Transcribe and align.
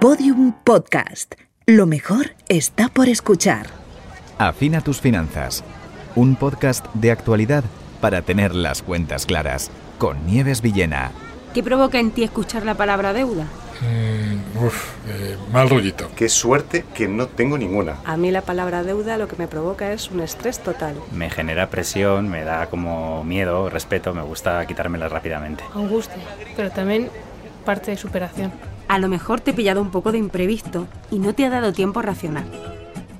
Podium 0.00 0.52
Podcast. 0.62 1.34
Lo 1.66 1.84
mejor 1.84 2.36
está 2.48 2.88
por 2.88 3.08
escuchar. 3.08 3.66
Afina 4.38 4.80
tus 4.80 5.00
finanzas. 5.00 5.64
Un 6.14 6.36
podcast 6.36 6.86
de 6.94 7.10
actualidad 7.10 7.64
para 8.00 8.22
tener 8.22 8.54
las 8.54 8.80
cuentas 8.82 9.26
claras. 9.26 9.72
Con 9.98 10.24
Nieves 10.24 10.62
Villena. 10.62 11.10
¿Qué 11.52 11.64
provoca 11.64 11.98
en 11.98 12.12
ti 12.12 12.22
escuchar 12.22 12.64
la 12.64 12.76
palabra 12.76 13.12
deuda? 13.12 13.48
Mm, 13.80 14.64
uf, 14.64 14.94
eh, 15.08 15.36
mal 15.52 15.68
rollito. 15.68 16.08
Qué 16.14 16.28
suerte 16.28 16.84
que 16.94 17.08
no 17.08 17.26
tengo 17.26 17.58
ninguna. 17.58 17.96
A 18.04 18.16
mí 18.16 18.30
la 18.30 18.42
palabra 18.42 18.84
deuda 18.84 19.18
lo 19.18 19.26
que 19.26 19.34
me 19.34 19.48
provoca 19.48 19.92
es 19.92 20.12
un 20.12 20.20
estrés 20.20 20.60
total. 20.60 20.94
Me 21.10 21.28
genera 21.28 21.70
presión, 21.70 22.28
me 22.28 22.44
da 22.44 22.66
como 22.66 23.24
miedo, 23.24 23.68
respeto, 23.68 24.14
me 24.14 24.22
gusta 24.22 24.64
quitármela 24.64 25.08
rápidamente. 25.08 25.64
Angustia, 25.74 26.22
pero 26.54 26.70
también 26.70 27.10
parte 27.64 27.90
de 27.90 27.96
superación. 27.96 28.52
A 28.88 28.98
lo 28.98 29.08
mejor 29.08 29.40
te 29.40 29.50
he 29.50 29.54
pillado 29.54 29.82
un 29.82 29.90
poco 29.90 30.12
de 30.12 30.18
imprevisto 30.18 30.88
y 31.10 31.18
no 31.18 31.34
te 31.34 31.44
ha 31.44 31.50
dado 31.50 31.72
tiempo 31.74 32.00
a 32.00 32.02
racionar. 32.02 32.44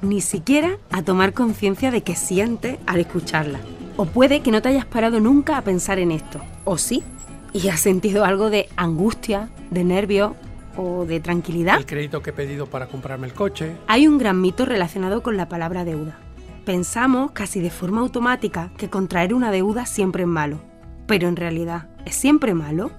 Ni 0.01 0.23
siquiera 0.23 0.79
a 0.91 1.03
tomar 1.03 1.35
conciencia 1.35 1.91
de 1.91 2.03
qué 2.03 2.17
sientes 2.17 2.79
al 2.87 3.01
escucharla. 3.01 3.61
O 3.97 4.07
puede 4.07 4.41
que 4.41 4.51
no 4.51 4.63
te 4.63 4.71
hayas 4.71 4.87
parado 4.87 5.21
nunca 5.21 5.59
a 5.59 5.63
pensar 5.63 5.99
en 5.99 6.11
esto. 6.11 6.41
O 6.65 6.79
sí. 6.79 7.03
Y 7.53 7.69
has 7.69 7.81
sentido 7.81 8.25
algo 8.25 8.49
de 8.49 8.69
angustia, 8.77 9.51
de 9.71 9.85
nervio 9.85 10.37
o 10.77 11.05
de 11.05 11.21
tranquilidad. 11.21 11.77
El 11.77 11.87
crédito 11.87 12.23
que 12.23 12.31
he 12.31 12.33
pedido 12.33 12.67
para 12.67 12.87
comprarme 12.87 13.27
el 13.27 13.35
coche. 13.35 13.77
Hay 13.89 14.07
un 14.07 14.17
gran 14.17 14.41
mito 14.41 14.65
relacionado 14.65 15.23
con 15.23 15.37
la 15.37 15.49
palabra 15.49 15.85
deuda. 15.85 16.17
Pensamos 16.65 17.33
casi 17.33 17.61
de 17.61 17.71
forma 17.71 18.01
automática 18.01 18.71
que 18.79 18.89
contraer 18.89 19.35
una 19.35 19.51
deuda 19.51 19.85
siempre 19.85 20.23
es 20.23 20.29
malo. 20.29 20.61
Pero 21.07 21.29
en 21.29 21.37
realidad, 21.37 21.89
¿es 22.05 22.15
siempre 22.15 22.55
malo? 22.55 22.91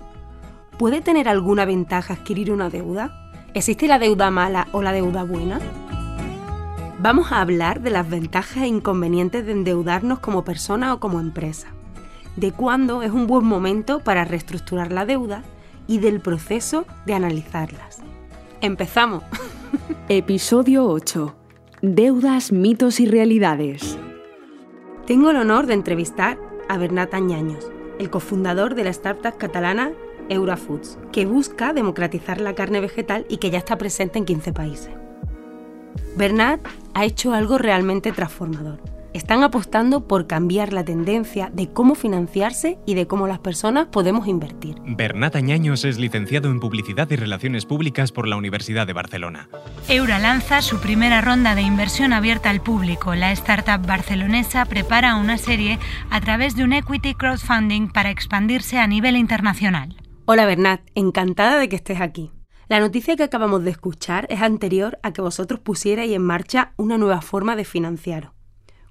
¿Puede 0.79 1.01
tener 1.01 1.27
alguna 1.27 1.65
ventaja 1.65 2.13
adquirir 2.13 2.53
una 2.53 2.69
deuda? 2.69 3.13
¿Existe 3.53 3.85
la 3.85 3.99
deuda 3.99 4.31
mala 4.31 4.69
o 4.71 4.81
la 4.81 4.93
deuda 4.93 5.23
buena? 5.23 5.59
Vamos 6.99 7.33
a 7.33 7.41
hablar 7.41 7.81
de 7.81 7.89
las 7.89 8.09
ventajas 8.09 8.63
e 8.63 8.67
inconvenientes 8.67 9.45
de 9.45 9.51
endeudarnos 9.51 10.19
como 10.19 10.45
persona 10.45 10.93
o 10.93 11.01
como 11.01 11.19
empresa, 11.19 11.67
de 12.37 12.53
cuándo 12.53 13.03
es 13.03 13.11
un 13.11 13.27
buen 13.27 13.45
momento 13.45 13.99
para 13.99 14.23
reestructurar 14.23 14.93
la 14.93 15.05
deuda 15.05 15.43
y 15.85 15.97
del 15.97 16.21
proceso 16.21 16.85
de 17.05 17.13
analizarlas. 17.13 17.97
¡Empezamos! 18.61 19.25
Episodio 20.07 20.87
8. 20.87 21.35
Deudas, 21.81 22.53
mitos 22.53 23.01
y 23.01 23.05
realidades. 23.05 23.97
Tengo 25.05 25.31
el 25.31 25.35
honor 25.35 25.65
de 25.65 25.73
entrevistar 25.73 26.39
a 26.69 26.77
Bernat 26.77 27.13
Añaños, 27.13 27.69
el 27.99 28.09
cofundador 28.09 28.75
de 28.75 28.85
la 28.85 28.91
startup 28.91 29.35
catalana 29.35 29.91
Eurafoods, 30.29 30.97
que 31.11 31.25
busca 31.25 31.73
democratizar 31.73 32.39
la 32.39 32.55
carne 32.55 32.79
vegetal 32.79 33.25
y 33.29 33.37
que 33.37 33.49
ya 33.49 33.57
está 33.57 33.77
presente 33.77 34.19
en 34.19 34.25
15 34.25 34.53
países. 34.53 34.91
Bernat 36.15 36.59
ha 36.93 37.05
hecho 37.05 37.33
algo 37.33 37.57
realmente 37.57 38.11
transformador. 38.11 38.79
Están 39.11 39.41
apostando 39.41 40.07
por 40.07 40.27
cambiar 40.27 40.71
la 40.71 40.85
tendencia 40.85 41.49
de 41.51 41.67
cómo 41.67 41.95
financiarse 41.95 42.77
y 42.85 42.93
de 42.93 43.07
cómo 43.07 43.27
las 43.27 43.39
personas 43.39 43.87
podemos 43.87 44.27
invertir. 44.27 44.75
Bernat 44.85 45.35
Añaños 45.35 45.83
es 45.83 45.97
licenciado 45.97 46.51
en 46.51 46.59
Publicidad 46.59 47.09
y 47.09 47.15
Relaciones 47.15 47.65
Públicas 47.65 48.11
por 48.11 48.27
la 48.27 48.35
Universidad 48.35 48.85
de 48.85 48.93
Barcelona. 48.93 49.49
Eura 49.87 50.19
lanza 50.19 50.61
su 50.61 50.79
primera 50.79 51.21
ronda 51.21 51.55
de 51.55 51.63
inversión 51.63 52.13
abierta 52.13 52.51
al 52.51 52.61
público. 52.61 53.15
La 53.15 53.31
startup 53.31 53.83
barcelonesa 53.85 54.65
prepara 54.65 55.15
una 55.15 55.39
serie 55.39 55.79
a 56.11 56.21
través 56.21 56.55
de 56.55 56.63
un 56.63 56.73
equity 56.73 57.15
crowdfunding 57.15 57.87
para 57.87 58.11
expandirse 58.11 58.77
a 58.77 58.85
nivel 58.85 59.15
internacional. 59.15 59.95
Hola 60.31 60.45
Bernat, 60.45 60.81
encantada 60.93 61.57
de 61.57 61.69
que 61.69 61.75
estés 61.75 61.99
aquí. 61.99 62.31
La 62.67 62.79
noticia 62.79 63.15
que 63.15 63.23
acabamos 63.23 63.63
de 63.63 63.71
escuchar 63.71 64.27
es 64.29 64.43
anterior 64.43 64.99
a 65.01 65.11
que 65.11 65.23
vosotros 65.23 65.59
pusierais 65.59 66.11
en 66.11 66.21
marcha 66.21 66.73
una 66.77 66.99
nueva 66.99 67.21
forma 67.21 67.55
de 67.55 67.65
financiaros. 67.65 68.33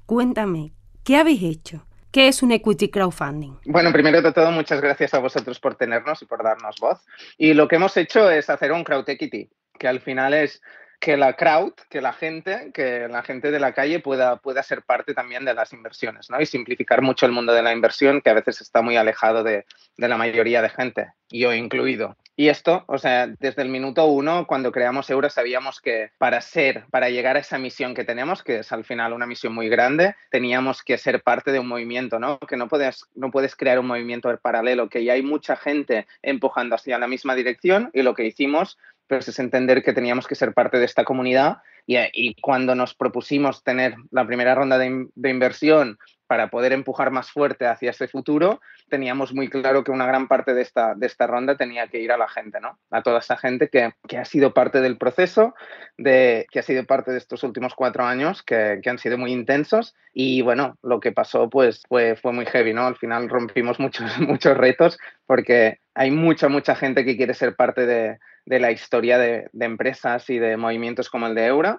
Cuéntame, 0.04 0.72
¿qué 1.04 1.16
habéis 1.16 1.44
hecho? 1.44 1.86
¿Qué 2.10 2.26
es 2.26 2.42
un 2.42 2.50
equity 2.50 2.90
crowdfunding? 2.90 3.52
Bueno, 3.66 3.92
primero 3.92 4.20
de 4.20 4.32
todo, 4.32 4.50
muchas 4.50 4.80
gracias 4.80 5.14
a 5.14 5.20
vosotros 5.20 5.60
por 5.60 5.76
tenernos 5.76 6.20
y 6.22 6.24
por 6.24 6.42
darnos 6.42 6.74
voz. 6.80 7.06
Y 7.36 7.54
lo 7.54 7.68
que 7.68 7.76
hemos 7.76 7.96
hecho 7.96 8.28
es 8.28 8.50
hacer 8.50 8.72
un 8.72 8.82
crowd 8.82 9.08
equity, 9.08 9.48
que 9.78 9.86
al 9.86 10.00
final 10.00 10.34
es 10.34 10.60
que 11.00 11.16
la 11.16 11.34
crowd, 11.34 11.74
que 11.88 12.00
la 12.00 12.12
gente, 12.12 12.70
que 12.74 13.08
la 13.08 13.22
gente 13.22 13.50
de 13.50 13.60
la 13.60 13.72
calle 13.72 14.00
pueda, 14.00 14.36
pueda 14.36 14.62
ser 14.62 14.82
parte 14.82 15.14
también 15.14 15.44
de 15.44 15.54
las 15.54 15.72
inversiones, 15.72 16.28
¿no? 16.28 16.40
Y 16.40 16.46
simplificar 16.46 17.02
mucho 17.02 17.26
el 17.26 17.32
mundo 17.32 17.52
de 17.52 17.62
la 17.62 17.72
inversión, 17.72 18.20
que 18.20 18.30
a 18.30 18.34
veces 18.34 18.60
está 18.60 18.82
muy 18.82 18.96
alejado 18.96 19.44
de, 19.44 19.64
de 19.96 20.08
la 20.08 20.16
mayoría 20.16 20.60
de 20.60 20.70
gente, 20.70 21.12
yo 21.30 21.52
incluido. 21.52 22.16
Y 22.34 22.50
esto, 22.50 22.84
o 22.86 22.98
sea, 22.98 23.26
desde 23.26 23.62
el 23.62 23.68
minuto 23.68 24.06
uno, 24.06 24.46
cuando 24.46 24.70
creamos 24.70 25.10
Euro, 25.10 25.28
sabíamos 25.28 25.80
que 25.80 26.12
para 26.18 26.40
ser, 26.40 26.84
para 26.90 27.10
llegar 27.10 27.36
a 27.36 27.40
esa 27.40 27.58
misión 27.58 27.94
que 27.94 28.04
tenemos, 28.04 28.44
que 28.44 28.60
es 28.60 28.70
al 28.70 28.84
final 28.84 29.12
una 29.12 29.26
misión 29.26 29.52
muy 29.52 29.68
grande, 29.68 30.14
teníamos 30.30 30.84
que 30.84 30.98
ser 30.98 31.22
parte 31.22 31.50
de 31.50 31.58
un 31.58 31.66
movimiento, 31.66 32.20
¿no? 32.20 32.38
Que 32.38 32.56
no 32.56 32.68
puedes, 32.68 33.06
no 33.16 33.32
puedes 33.32 33.56
crear 33.56 33.80
un 33.80 33.88
movimiento 33.88 34.36
paralelo, 34.38 34.88
que 34.88 35.02
ya 35.02 35.14
hay 35.14 35.22
mucha 35.22 35.56
gente 35.56 36.06
empujando 36.22 36.76
hacia 36.76 36.98
la 36.98 37.08
misma 37.08 37.34
dirección 37.34 37.90
y 37.92 38.02
lo 38.02 38.14
que 38.14 38.26
hicimos 38.26 38.78
pues, 39.08 39.28
es 39.28 39.38
entender 39.38 39.82
que 39.82 39.92
teníamos 39.92 40.26
que 40.26 40.34
ser 40.34 40.52
parte 40.52 40.78
de 40.78 40.84
esta 40.84 41.04
comunidad 41.04 41.62
y, 41.88 41.96
y 42.12 42.34
cuando 42.40 42.74
nos 42.74 42.94
propusimos 42.94 43.64
tener 43.64 43.96
la 44.10 44.26
primera 44.26 44.54
ronda 44.54 44.76
de, 44.76 45.08
de 45.14 45.30
inversión 45.30 45.98
para 46.28 46.50
poder 46.50 46.72
empujar 46.74 47.10
más 47.10 47.30
fuerte 47.30 47.66
hacia 47.66 47.90
ese 47.90 48.06
futuro, 48.06 48.60
teníamos 48.90 49.32
muy 49.32 49.48
claro 49.48 49.82
que 49.82 49.90
una 49.90 50.06
gran 50.06 50.28
parte 50.28 50.52
de 50.52 50.60
esta, 50.60 50.94
de 50.94 51.06
esta 51.06 51.26
ronda 51.26 51.56
tenía 51.56 51.88
que 51.88 52.00
ir 52.00 52.12
a 52.12 52.18
la 52.18 52.28
gente, 52.28 52.60
¿no? 52.60 52.78
A 52.90 53.02
toda 53.02 53.20
esa 53.20 53.38
gente 53.38 53.68
que, 53.68 53.94
que 54.06 54.18
ha 54.18 54.26
sido 54.26 54.52
parte 54.52 54.82
del 54.82 54.98
proceso, 54.98 55.54
de, 55.96 56.46
que 56.50 56.58
ha 56.58 56.62
sido 56.62 56.84
parte 56.84 57.12
de 57.12 57.18
estos 57.18 57.42
últimos 57.44 57.74
cuatro 57.74 58.04
años, 58.04 58.42
que, 58.42 58.80
que, 58.82 58.90
han 58.90 58.98
sido 58.98 59.16
muy 59.16 59.32
intensos. 59.32 59.94
Y 60.12 60.42
bueno, 60.42 60.76
lo 60.82 61.00
que 61.00 61.12
pasó 61.12 61.48
pues 61.48 61.82
fue, 61.88 62.14
fue 62.16 62.34
muy 62.34 62.44
heavy, 62.44 62.74
¿no? 62.74 62.86
Al 62.86 62.96
final 62.96 63.30
rompimos 63.30 63.80
muchos, 63.80 64.18
muchos 64.20 64.54
retos 64.54 64.98
porque 65.24 65.80
hay 65.94 66.10
mucha, 66.10 66.48
mucha 66.48 66.74
gente 66.74 67.06
que 67.06 67.16
quiere 67.16 67.32
ser 67.32 67.56
parte 67.56 67.86
de, 67.86 68.18
de 68.44 68.60
la 68.60 68.70
historia 68.70 69.16
de, 69.18 69.48
de, 69.52 69.66
empresas 69.66 70.28
y 70.30 70.38
de 70.38 70.56
movimientos 70.56 71.08
como 71.08 71.26
el 71.26 71.34
de 71.34 71.46
Eura. 71.46 71.77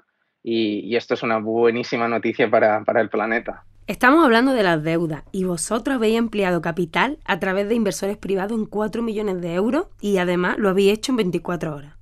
Y, 0.51 0.79
y 0.79 0.95
esto 0.95 1.13
es 1.13 1.21
una 1.21 1.37
buenísima 1.37 2.07
noticia 2.07 2.49
para, 2.49 2.83
para 2.83 3.01
el 3.01 3.09
planeta. 3.09 3.65
Estamos 3.85 4.25
hablando 4.25 4.53
de 4.53 4.63
las 4.63 4.81
deudas 4.81 5.23
y 5.31 5.43
vosotros 5.43 5.97
habéis 5.97 6.17
empleado 6.17 6.59
capital 6.59 7.19
a 7.23 7.39
través 7.39 7.69
de 7.69 7.75
inversores 7.75 8.17
privados 8.17 8.57
en 8.57 8.65
4 8.65 9.03
millones 9.03 9.41
de 9.41 9.53
euros 9.53 9.89
y 10.01 10.17
además 10.17 10.57
lo 10.57 10.69
habéis 10.69 10.93
hecho 10.93 11.11
en 11.11 11.17
24 11.17 11.75
horas. 11.75 11.93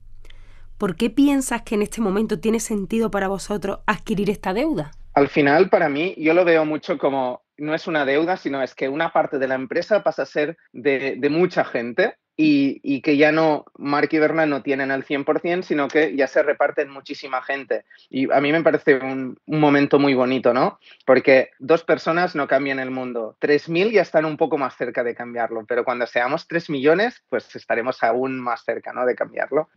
¿Por 0.77 0.95
qué 0.95 1.09
piensas 1.09 1.63
que 1.63 1.75
en 1.75 1.81
este 1.81 1.99
momento 1.99 2.39
tiene 2.39 2.61
sentido 2.61 3.11
para 3.11 3.27
vosotros 3.27 3.79
adquirir 3.85 4.29
esta 4.29 4.53
deuda? 4.53 4.91
Al 5.13 5.27
final, 5.27 5.69
para 5.69 5.89
mí, 5.89 6.15
yo 6.17 6.33
lo 6.33 6.45
veo 6.45 6.63
mucho 6.63 6.97
como 6.97 7.41
no 7.57 7.75
es 7.75 7.85
una 7.85 8.05
deuda, 8.05 8.37
sino 8.37 8.63
es 8.63 8.75
que 8.75 8.87
una 8.87 9.11
parte 9.11 9.39
de 9.39 9.47
la 9.49 9.55
empresa 9.55 10.03
pasa 10.03 10.21
a 10.21 10.25
ser 10.25 10.57
de, 10.71 11.17
de 11.17 11.29
mucha 11.29 11.65
gente 11.65 12.15
y, 12.39 13.01
que 13.01 13.17
ya 13.17 13.31
no 13.31 13.65
Mark 13.77 14.09
y 14.11 14.19
Bernard 14.19 14.47
no 14.47 14.61
tienen 14.61 14.91
el 14.91 15.03
100%, 15.03 15.63
sino 15.63 15.87
que 15.87 16.15
ya 16.15 16.27
se 16.27 16.43
reparten 16.43 16.89
muchísima 16.89 17.41
gente. 17.41 17.83
Y 18.09 18.31
a 18.31 18.39
mí 18.39 18.51
me 18.51 18.61
parece 18.61 18.97
un, 18.97 19.37
momento 19.47 19.97
muy 19.97 20.13
bonito, 20.13 20.53
¿no? 20.53 20.79
Porque 21.05 21.49
dos 21.57 21.83
personas 21.83 22.35
no 22.35 22.47
cambian 22.47 22.79
el 22.79 22.91
mundo. 22.91 23.35
3.000 23.41 23.91
ya 23.91 24.03
están 24.03 24.25
un 24.25 24.37
poco 24.37 24.57
más 24.57 24.77
cerca 24.77 25.03
de 25.03 25.15
cambiarlo, 25.15 25.65
pero 25.67 25.83
cuando 25.83 26.05
seamos 26.05 26.47
3 26.47 26.69
millones, 26.69 27.23
pues 27.27 27.55
estaremos 27.55 28.03
aún 28.03 28.39
más 28.39 28.63
cerca, 28.63 28.93
¿no? 28.93 29.05
De 29.05 29.15
cambiarlo. 29.15 29.69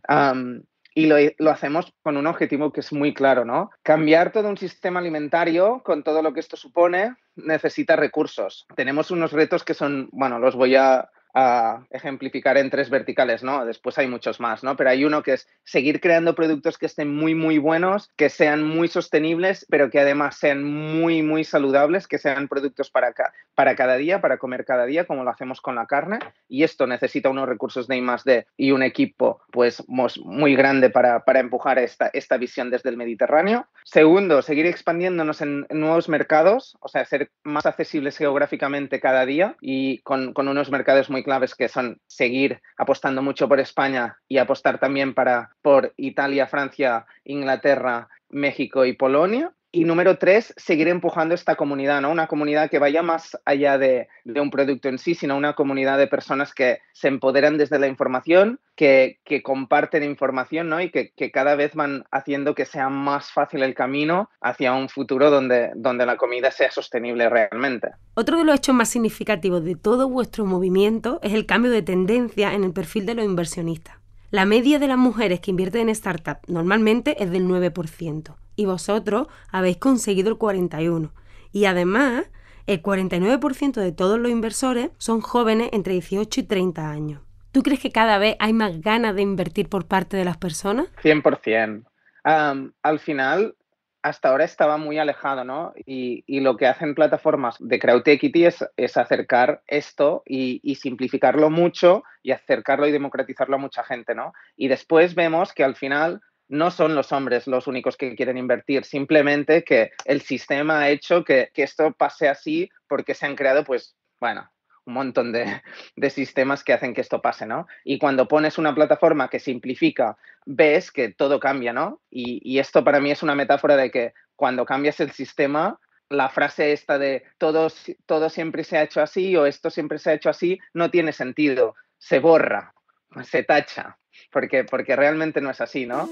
Y 0.92 1.06
lo, 1.06 1.16
lo, 1.38 1.50
hacemos 1.50 1.94
con 2.02 2.16
un 2.16 2.26
objetivo 2.26 2.72
que 2.72 2.80
es 2.80 2.92
muy 2.92 3.14
claro, 3.14 3.44
¿no? 3.44 3.70
Cambiar 3.82 4.32
todo 4.32 4.48
un 4.48 4.58
sistema 4.58 4.98
alimentario 4.98 5.82
con 5.84 6.02
todo 6.02 6.20
lo 6.20 6.34
que 6.34 6.40
esto 6.40 6.56
supone 6.56 7.14
necesita 7.36 7.94
recursos. 7.94 8.66
Tenemos 8.74 9.12
unos 9.12 9.32
retos 9.32 9.64
que 9.64 9.72
son, 9.72 10.08
bueno, 10.10 10.40
los 10.40 10.56
voy 10.56 10.74
a, 10.74 11.08
a 11.34 11.84
ejemplificar 11.90 12.56
en 12.58 12.70
tres 12.70 12.90
verticales, 12.90 13.42
¿no? 13.42 13.64
Después 13.64 13.98
hay 13.98 14.06
muchos 14.06 14.40
más, 14.40 14.62
¿no? 14.62 14.76
Pero 14.76 14.90
hay 14.90 15.04
uno 15.04 15.22
que 15.22 15.34
es 15.34 15.48
seguir 15.64 16.00
creando 16.00 16.34
productos 16.34 16.78
que 16.78 16.86
estén 16.86 17.14
muy, 17.14 17.34
muy 17.34 17.58
buenos, 17.58 18.10
que 18.16 18.28
sean 18.28 18.62
muy 18.62 18.88
sostenibles, 18.88 19.66
pero 19.68 19.90
que 19.90 20.00
además 20.00 20.36
sean 20.36 20.64
muy, 20.64 21.22
muy 21.22 21.44
saludables, 21.44 22.06
que 22.06 22.18
sean 22.18 22.48
productos 22.48 22.90
para, 22.90 23.12
para 23.54 23.76
cada 23.76 23.96
día, 23.96 24.20
para 24.20 24.38
comer 24.38 24.64
cada 24.64 24.86
día, 24.86 25.04
como 25.04 25.24
lo 25.24 25.30
hacemos 25.30 25.60
con 25.60 25.74
la 25.74 25.86
carne. 25.86 26.18
Y 26.48 26.64
esto 26.64 26.86
necesita 26.86 27.30
unos 27.30 27.48
recursos 27.48 27.86
de 27.86 27.96
I+.D. 27.96 28.46
y 28.56 28.72
un 28.72 28.82
equipo, 28.82 29.40
pues, 29.52 29.82
muy 29.86 30.54
grande 30.56 30.90
para, 30.90 31.24
para 31.24 31.40
empujar 31.40 31.78
esta, 31.78 32.10
esta 32.12 32.36
visión 32.36 32.70
desde 32.70 32.90
el 32.90 32.96
Mediterráneo. 32.96 33.66
Segundo, 33.84 34.42
seguir 34.42 34.66
expandiéndonos 34.66 35.40
en 35.40 35.66
nuevos 35.70 36.08
mercados, 36.08 36.76
o 36.80 36.88
sea, 36.88 37.04
ser 37.04 37.30
más 37.44 37.66
accesibles 37.66 38.16
geográficamente 38.16 39.00
cada 39.00 39.26
día 39.26 39.56
y 39.60 39.98
con, 40.02 40.32
con 40.32 40.48
unos 40.48 40.70
mercados 40.70 41.10
muy 41.10 41.19
claves 41.22 41.54
que 41.54 41.68
son 41.68 42.00
seguir 42.06 42.60
apostando 42.76 43.22
mucho 43.22 43.48
por 43.48 43.60
España 43.60 44.16
y 44.28 44.38
apostar 44.38 44.78
también 44.78 45.14
para, 45.14 45.50
por 45.62 45.92
Italia, 45.96 46.46
Francia, 46.46 47.06
Inglaterra, 47.24 48.08
México 48.28 48.84
y 48.84 48.94
Polonia. 48.94 49.52
Y 49.72 49.84
número 49.84 50.18
tres, 50.18 50.52
seguir 50.56 50.88
empujando 50.88 51.32
esta 51.32 51.54
comunidad, 51.54 52.00
¿no? 52.00 52.10
Una 52.10 52.26
comunidad 52.26 52.68
que 52.68 52.80
vaya 52.80 53.02
más 53.02 53.38
allá 53.44 53.78
de, 53.78 54.08
un 54.24 54.50
producto 54.50 54.88
en 54.88 54.98
sí, 54.98 55.14
sino 55.14 55.36
una 55.36 55.52
comunidad 55.52 55.96
de 55.96 56.08
personas 56.08 56.52
que 56.52 56.80
se 56.92 57.06
empoderan 57.06 57.56
desde 57.56 57.78
la 57.78 57.86
información, 57.86 58.58
que, 58.74 59.18
comparten 59.44 60.02
información, 60.02 60.68
¿no? 60.68 60.80
Y 60.80 60.90
que, 60.90 61.12
cada 61.30 61.54
vez 61.54 61.76
van 61.76 62.04
haciendo 62.10 62.56
que 62.56 62.64
sea 62.64 62.88
más 62.88 63.30
fácil 63.30 63.62
el 63.62 63.74
camino 63.74 64.28
hacia 64.40 64.72
un 64.72 64.88
futuro 64.88 65.30
donde, 65.30 65.70
donde 65.76 66.04
la 66.04 66.16
comida 66.16 66.50
sea 66.50 66.72
sostenible 66.72 67.28
realmente. 67.28 67.90
Otro 68.14 68.38
de 68.38 68.44
los 68.44 68.56
hechos 68.56 68.74
más 68.74 68.88
significativos 68.88 69.64
de 69.64 69.76
todo 69.76 70.08
vuestro 70.08 70.46
movimiento 70.46 71.20
es 71.22 71.32
el 71.32 71.46
cambio 71.46 71.70
de 71.70 71.82
tendencia 71.82 72.54
en 72.54 72.64
el 72.64 72.72
perfil 72.72 73.06
de 73.06 73.14
los 73.14 73.24
inversionistas. 73.24 73.98
La 74.32 74.46
media 74.46 74.80
de 74.80 74.88
las 74.88 74.98
mujeres 74.98 75.38
que 75.38 75.52
invierten 75.52 75.88
en 75.88 75.94
startups 75.94 76.48
normalmente 76.48 77.22
es 77.22 77.30
del 77.30 77.46
9% 77.46 78.34
y 78.60 78.66
vosotros 78.66 79.26
habéis 79.50 79.78
conseguido 79.78 80.28
el 80.28 80.36
41%. 80.36 81.12
Y 81.50 81.64
además, 81.64 82.30
el 82.66 82.82
49% 82.82 83.80
de 83.80 83.92
todos 83.92 84.18
los 84.18 84.30
inversores 84.30 84.90
son 84.98 85.22
jóvenes 85.22 85.70
entre 85.72 85.94
18 85.94 86.40
y 86.40 86.42
30 86.42 86.90
años. 86.90 87.22
¿Tú 87.52 87.62
crees 87.62 87.80
que 87.80 87.90
cada 87.90 88.18
vez 88.18 88.36
hay 88.38 88.52
más 88.52 88.82
ganas 88.82 89.16
de 89.16 89.22
invertir 89.22 89.70
por 89.70 89.88
parte 89.88 90.18
de 90.18 90.26
las 90.26 90.36
personas? 90.36 90.88
100%. 91.02 91.84
al 92.22 92.98
final, 93.00 93.56
hasta 94.02 94.28
ahora 94.28 94.44
estaba 94.44 94.76
muy 94.76 94.98
alejado, 94.98 95.42
¿no? 95.42 95.72
Y, 95.86 96.22
lo 96.40 96.56
que 96.58 96.66
hacen 96.66 96.94
plataformas 96.94 97.56
de 97.58 97.78
crowd 97.78 98.06
equity 98.06 98.44
es, 98.44 98.96
acercar 98.96 99.62
esto 99.66 100.22
y, 100.26 100.60
y, 100.62 100.74
simplificarlo 100.74 101.48
mucho 101.48 102.02
y 102.22 102.32
acercarlo 102.32 102.86
y 102.86 102.92
democratizarlo 102.92 103.56
a 103.56 103.58
mucha 103.58 103.84
gente, 103.84 104.14
¿no? 104.14 104.34
Y 104.54 104.68
después 104.68 105.14
vemos 105.14 105.54
que 105.54 105.64
al 105.64 105.76
final 105.76 106.20
no 106.50 106.72
son 106.72 106.96
los 106.96 107.12
hombres 107.12 107.46
los 107.46 107.68
únicos 107.68 107.96
que 107.96 108.16
quieren 108.16 108.36
invertir, 108.36 108.84
simplemente 108.84 109.62
que 109.62 109.92
el 110.04 110.20
sistema 110.20 110.80
ha 110.80 110.90
hecho 110.90 111.24
que, 111.24 111.50
esto 111.54 111.92
pase 111.92 112.28
así 112.28 112.68
porque 112.88 113.14
se 113.14 113.26
han 113.26 113.36
creado, 113.36 113.64
pues, 113.64 113.94
bueno, 114.18 114.50
un 114.84 114.94
montón 114.94 115.32
de, 115.32 115.62
sistemas 116.10 116.64
que 116.64 116.72
hacen 116.72 116.92
que 116.92 117.02
esto 117.02 117.22
pase, 117.22 117.46
¿no? 117.46 117.68
Y 117.84 117.98
cuando 117.98 118.26
pones 118.26 118.58
una 118.58 118.74
plataforma 118.74 119.30
que 119.30 119.38
simplifica, 119.38 120.16
ves 120.44 120.90
que 120.90 121.10
todo 121.10 121.38
cambia, 121.38 121.72
¿no? 121.72 122.00
Y, 122.10 122.58
esto 122.58 122.82
para 122.82 123.00
mí 123.00 123.12
es 123.12 123.22
una 123.22 123.36
metáfora 123.36 123.76
de 123.76 123.90
que 123.92 124.12
cuando 124.34 124.66
cambias 124.66 124.98
el 124.98 125.12
sistema, 125.12 125.78
la 126.08 126.30
frase 126.30 126.72
esta 126.72 126.98
de 126.98 127.22
todo, 127.38 127.68
todo 128.06 128.28
siempre 128.28 128.64
se 128.64 128.76
ha 128.76 128.82
hecho 128.82 129.00
así 129.00 129.36
o 129.36 129.46
esto 129.46 129.70
siempre 129.70 130.00
se 130.00 130.10
ha 130.10 130.14
hecho 130.14 130.28
así, 130.28 130.58
no 130.74 130.90
tiene 130.90 131.12
sentido, 131.12 131.76
se 131.96 132.18
borra, 132.18 132.74
se 133.22 133.44
tacha, 133.44 133.99
porque, 134.32 134.64
porque 134.64 134.96
realmente 134.96 135.40
no 135.40 135.50
es 135.50 135.60
así, 135.60 135.86
¿no? 135.86 136.08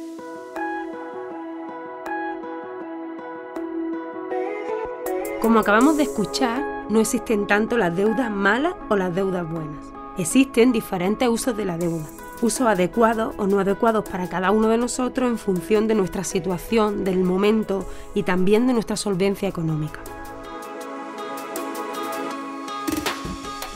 Como 5.40 5.60
acabamos 5.60 5.96
de 5.96 6.02
escuchar, 6.02 6.62
no 6.90 7.00
existen 7.00 7.46
tanto 7.46 7.78
las 7.78 7.96
deudas 7.96 8.30
malas 8.30 8.74
o 8.88 8.96
las 8.96 9.14
deudas 9.14 9.48
buenas. 9.48 9.84
Existen 10.18 10.72
diferentes 10.72 11.28
usos 11.28 11.56
de 11.56 11.64
la 11.64 11.78
deuda, 11.78 12.04
usos 12.42 12.66
adecuados 12.66 13.34
o 13.38 13.46
no 13.46 13.60
adecuados 13.60 14.08
para 14.08 14.28
cada 14.28 14.50
uno 14.50 14.68
de 14.68 14.78
nosotros 14.78 15.30
en 15.30 15.38
función 15.38 15.86
de 15.86 15.94
nuestra 15.94 16.24
situación, 16.24 17.04
del 17.04 17.22
momento 17.22 17.88
y 18.14 18.24
también 18.24 18.66
de 18.66 18.72
nuestra 18.72 18.96
solvencia 18.96 19.48
económica. 19.48 20.00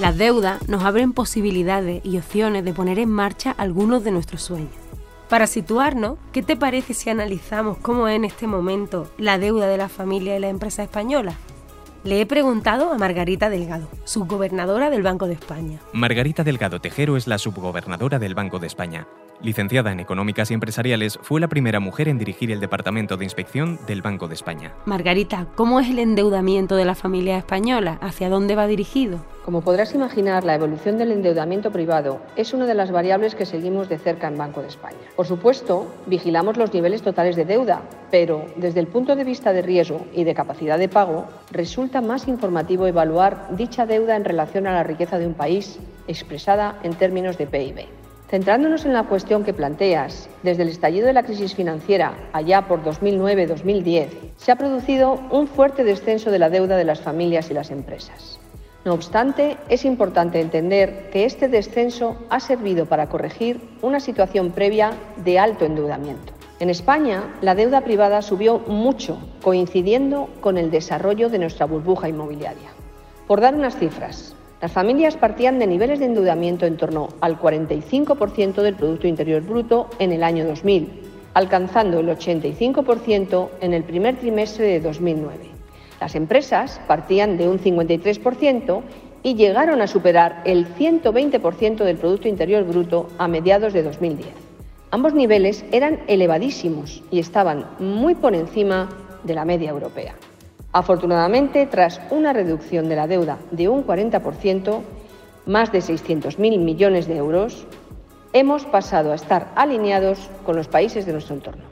Las 0.02 0.18
deudas 0.18 0.68
nos 0.68 0.82
abren 0.82 1.12
posibilidades 1.12 2.04
y 2.04 2.18
opciones 2.18 2.64
de 2.64 2.74
poner 2.74 2.98
en 2.98 3.08
marcha 3.08 3.54
algunos 3.56 4.02
de 4.02 4.10
nuestros 4.10 4.42
sueños. 4.42 4.72
Para 5.28 5.46
situarnos, 5.46 6.18
¿qué 6.32 6.42
te 6.42 6.56
parece 6.56 6.92
si 6.92 7.08
analizamos 7.08 7.78
cómo 7.78 8.08
es 8.08 8.16
en 8.16 8.24
este 8.24 8.48
momento 8.48 9.08
la 9.16 9.38
deuda 9.38 9.68
de 9.68 9.76
la 9.76 9.88
familia 9.88 10.36
y 10.36 10.40
la 10.40 10.48
empresa 10.48 10.82
española? 10.82 11.36
Le 12.02 12.20
he 12.20 12.26
preguntado 12.26 12.92
a 12.92 12.98
Margarita 12.98 13.48
Delgado, 13.48 13.86
subgobernadora 14.02 14.90
del 14.90 15.04
Banco 15.04 15.28
de 15.28 15.34
España. 15.34 15.78
Margarita 15.92 16.42
Delgado 16.42 16.80
Tejero 16.80 17.16
es 17.16 17.28
la 17.28 17.38
subgobernadora 17.38 18.18
del 18.18 18.34
Banco 18.34 18.58
de 18.58 18.66
España. 18.66 19.06
Licenciada 19.42 19.90
en 19.90 19.98
Económicas 19.98 20.50
y 20.50 20.54
Empresariales, 20.54 21.18
fue 21.20 21.40
la 21.40 21.48
primera 21.48 21.80
mujer 21.80 22.06
en 22.06 22.16
dirigir 22.16 22.52
el 22.52 22.60
Departamento 22.60 23.16
de 23.16 23.24
Inspección 23.24 23.78
del 23.88 24.00
Banco 24.00 24.28
de 24.28 24.34
España. 24.34 24.72
Margarita, 24.84 25.48
¿cómo 25.56 25.80
es 25.80 25.90
el 25.90 25.98
endeudamiento 25.98 26.76
de 26.76 26.84
la 26.84 26.94
familia 26.94 27.38
española? 27.38 27.98
¿Hacia 28.00 28.28
dónde 28.28 28.54
va 28.54 28.68
dirigido? 28.68 29.18
Como 29.44 29.62
podrás 29.62 29.96
imaginar, 29.96 30.44
la 30.44 30.54
evolución 30.54 30.96
del 30.96 31.10
endeudamiento 31.10 31.72
privado 31.72 32.20
es 32.36 32.54
una 32.54 32.66
de 32.66 32.74
las 32.74 32.92
variables 32.92 33.34
que 33.34 33.44
seguimos 33.44 33.88
de 33.88 33.98
cerca 33.98 34.28
en 34.28 34.38
Banco 34.38 34.62
de 34.62 34.68
España. 34.68 34.98
Por 35.16 35.26
supuesto, 35.26 35.92
vigilamos 36.06 36.56
los 36.56 36.72
niveles 36.72 37.02
totales 37.02 37.34
de 37.34 37.44
deuda, 37.44 37.82
pero 38.12 38.46
desde 38.54 38.78
el 38.78 38.86
punto 38.86 39.16
de 39.16 39.24
vista 39.24 39.52
de 39.52 39.62
riesgo 39.62 40.06
y 40.14 40.22
de 40.22 40.34
capacidad 40.34 40.78
de 40.78 40.88
pago, 40.88 41.26
resulta 41.50 42.00
más 42.00 42.28
informativo 42.28 42.86
evaluar 42.86 43.48
dicha 43.56 43.86
deuda 43.86 44.14
en 44.14 44.24
relación 44.24 44.68
a 44.68 44.72
la 44.72 44.84
riqueza 44.84 45.18
de 45.18 45.26
un 45.26 45.34
país, 45.34 45.80
expresada 46.06 46.78
en 46.84 46.94
términos 46.94 47.36
de 47.36 47.46
PIB. 47.48 48.01
Centrándonos 48.32 48.86
en 48.86 48.94
la 48.94 49.02
cuestión 49.02 49.44
que 49.44 49.52
planteas, 49.52 50.26
desde 50.42 50.62
el 50.62 50.70
estallido 50.70 51.06
de 51.06 51.12
la 51.12 51.22
crisis 51.22 51.54
financiera 51.54 52.14
allá 52.32 52.66
por 52.66 52.82
2009-2010, 52.82 54.08
se 54.38 54.50
ha 54.50 54.56
producido 54.56 55.20
un 55.30 55.46
fuerte 55.46 55.84
descenso 55.84 56.30
de 56.30 56.38
la 56.38 56.48
deuda 56.48 56.78
de 56.78 56.84
las 56.86 57.02
familias 57.02 57.50
y 57.50 57.52
las 57.52 57.70
empresas. 57.70 58.40
No 58.86 58.94
obstante, 58.94 59.58
es 59.68 59.84
importante 59.84 60.40
entender 60.40 61.10
que 61.10 61.26
este 61.26 61.46
descenso 61.46 62.16
ha 62.30 62.40
servido 62.40 62.86
para 62.86 63.10
corregir 63.10 63.60
una 63.82 64.00
situación 64.00 64.52
previa 64.52 64.92
de 65.22 65.38
alto 65.38 65.66
endeudamiento. 65.66 66.32
En 66.58 66.70
España, 66.70 67.34
la 67.42 67.54
deuda 67.54 67.82
privada 67.82 68.22
subió 68.22 68.60
mucho, 68.60 69.18
coincidiendo 69.42 70.30
con 70.40 70.56
el 70.56 70.70
desarrollo 70.70 71.28
de 71.28 71.38
nuestra 71.38 71.66
burbuja 71.66 72.08
inmobiliaria. 72.08 72.70
Por 73.26 73.42
dar 73.42 73.54
unas 73.54 73.76
cifras, 73.76 74.34
las 74.62 74.70
familias 74.70 75.16
partían 75.16 75.58
de 75.58 75.66
niveles 75.66 75.98
de 75.98 76.04
endeudamiento 76.04 76.66
en 76.66 76.76
torno 76.76 77.08
al 77.20 77.36
45% 77.36 78.62
del 78.62 78.76
Producto 78.76 79.08
Interior 79.08 79.42
Bruto 79.42 79.90
en 79.98 80.12
el 80.12 80.22
año 80.22 80.46
2000, 80.46 80.88
alcanzando 81.34 81.98
el 81.98 82.08
85% 82.08 83.48
en 83.60 83.74
el 83.74 83.82
primer 83.82 84.18
trimestre 84.18 84.66
de 84.66 84.78
2009. 84.78 85.34
Las 86.00 86.14
empresas 86.14 86.80
partían 86.86 87.36
de 87.38 87.48
un 87.48 87.58
53% 87.58 88.82
y 89.24 89.34
llegaron 89.34 89.82
a 89.82 89.88
superar 89.88 90.42
el 90.44 90.72
120% 90.76 91.82
del 91.82 91.96
Producto 91.96 92.28
Interior 92.28 92.62
Bruto 92.62 93.08
a 93.18 93.26
mediados 93.26 93.72
de 93.72 93.82
2010. 93.82 94.28
Ambos 94.92 95.12
niveles 95.12 95.64
eran 95.72 96.02
elevadísimos 96.06 97.02
y 97.10 97.18
estaban 97.18 97.66
muy 97.80 98.14
por 98.14 98.36
encima 98.36 98.88
de 99.24 99.34
la 99.34 99.44
media 99.44 99.70
europea. 99.70 100.14
Afortunadamente, 100.72 101.66
tras 101.66 102.00
una 102.10 102.32
reducción 102.32 102.88
de 102.88 102.96
la 102.96 103.06
deuda 103.06 103.38
de 103.50 103.68
un 103.68 103.86
40%, 103.86 104.80
más 105.44 105.70
de 105.70 105.80
600.000 105.80 106.58
millones 106.58 107.06
de 107.06 107.16
euros, 107.16 107.66
hemos 108.32 108.64
pasado 108.64 109.12
a 109.12 109.14
estar 109.14 109.52
alineados 109.54 110.30
con 110.46 110.56
los 110.56 110.68
países 110.68 111.04
de 111.04 111.12
nuestro 111.12 111.34
entorno. 111.34 111.64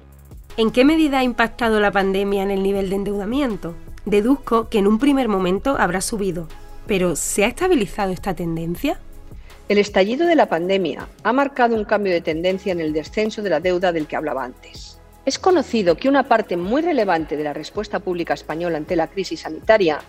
¿En 0.56 0.70
qué 0.70 0.84
medida 0.84 1.20
ha 1.20 1.24
impactado 1.24 1.80
la 1.80 1.92
pandemia 1.92 2.42
en 2.42 2.50
el 2.50 2.62
nivel 2.62 2.90
de 2.90 2.96
endeudamiento? 2.96 3.74
Deduzco 4.04 4.68
que 4.68 4.78
en 4.78 4.86
un 4.86 4.98
primer 4.98 5.28
momento 5.28 5.76
habrá 5.78 6.02
subido, 6.02 6.48
pero 6.86 7.16
¿se 7.16 7.44
ha 7.44 7.48
estabilizado 7.48 8.12
esta 8.12 8.34
tendencia? 8.34 8.98
El 9.70 9.78
estallido 9.78 10.26
de 10.26 10.34
la 10.34 10.46
pandemia 10.46 11.06
ha 11.22 11.32
marcado 11.32 11.76
un 11.76 11.84
cambio 11.84 12.12
de 12.12 12.20
tendencia 12.20 12.72
en 12.72 12.80
el 12.80 12.92
descenso 12.92 13.40
de 13.40 13.50
la 13.50 13.60
deuda 13.60 13.92
del 13.92 14.06
que 14.06 14.16
hablaba 14.16 14.44
antes. 14.44 14.99
Es 15.26 15.38
conocido 15.38 15.96
que 15.96 16.08
una 16.08 16.22
parte 16.22 16.56
muy 16.56 16.80
relevante 16.80 17.36
de 17.36 17.44
la 17.44 17.52
respuesta 17.52 17.98
pública 17.98 18.32
española 18.32 18.78
ante 18.78 18.96
la 18.96 19.08
crisis 19.08 19.40
sanitaria 19.40 20.00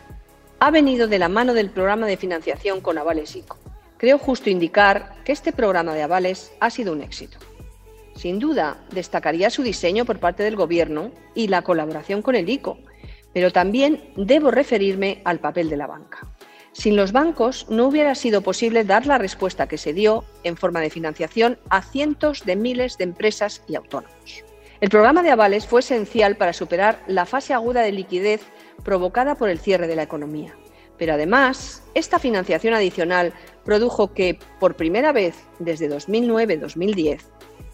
ha 0.59 0.71
venido 0.71 1.07
de 1.07 1.19
la 1.19 1.27
mano 1.27 1.53
del 1.53 1.69
programa 1.69 2.07
de 2.07 2.15
financiación 2.15 2.79
con 2.79 2.97
avales 2.97 3.35
ICO. 3.35 3.57
Creo 3.97 4.17
justo 4.17 4.49
indicar 4.49 5.15
que 5.25 5.33
este 5.33 5.51
programa 5.51 5.93
de 5.93 6.03
avales 6.03 6.53
ha 6.61 6.69
sido 6.69 6.93
un 6.93 7.01
éxito. 7.01 7.37
Sin 8.15 8.39
duda, 8.39 8.77
destacaría 8.91 9.49
su 9.49 9.63
diseño 9.63 10.05
por 10.05 10.19
parte 10.19 10.43
del 10.43 10.55
Gobierno 10.55 11.11
y 11.35 11.49
la 11.49 11.61
colaboración 11.61 12.21
con 12.21 12.35
el 12.35 12.49
ICO, 12.49 12.77
pero 13.33 13.51
también 13.51 14.13
debo 14.15 14.49
referirme 14.49 15.21
al 15.25 15.39
papel 15.39 15.69
de 15.69 15.77
la 15.77 15.87
banca. 15.87 16.19
Sin 16.71 16.95
los 16.95 17.11
bancos 17.11 17.67
no 17.69 17.87
hubiera 17.87 18.15
sido 18.15 18.41
posible 18.41 18.85
dar 18.85 19.05
la 19.05 19.17
respuesta 19.17 19.67
que 19.67 19.77
se 19.77 19.91
dio 19.91 20.23
en 20.45 20.55
forma 20.55 20.79
de 20.79 20.89
financiación 20.89 21.59
a 21.69 21.81
cientos 21.81 22.45
de 22.45 22.55
miles 22.55 22.97
de 22.97 23.03
empresas 23.03 23.61
y 23.67 23.75
autónomos. 23.75 24.45
El 24.81 24.89
programa 24.89 25.21
de 25.21 25.29
avales 25.29 25.67
fue 25.67 25.81
esencial 25.81 26.38
para 26.38 26.53
superar 26.53 27.03
la 27.05 27.27
fase 27.27 27.53
aguda 27.53 27.83
de 27.83 27.91
liquidez 27.91 28.41
provocada 28.83 29.35
por 29.35 29.47
el 29.50 29.59
cierre 29.59 29.85
de 29.85 29.95
la 29.95 30.01
economía. 30.01 30.55
Pero 30.97 31.13
además, 31.13 31.83
esta 31.93 32.17
financiación 32.17 32.73
adicional 32.73 33.31
produjo 33.63 34.15
que, 34.15 34.39
por 34.59 34.75
primera 34.75 35.11
vez 35.11 35.35
desde 35.59 35.88
2009-2010, 35.88 37.21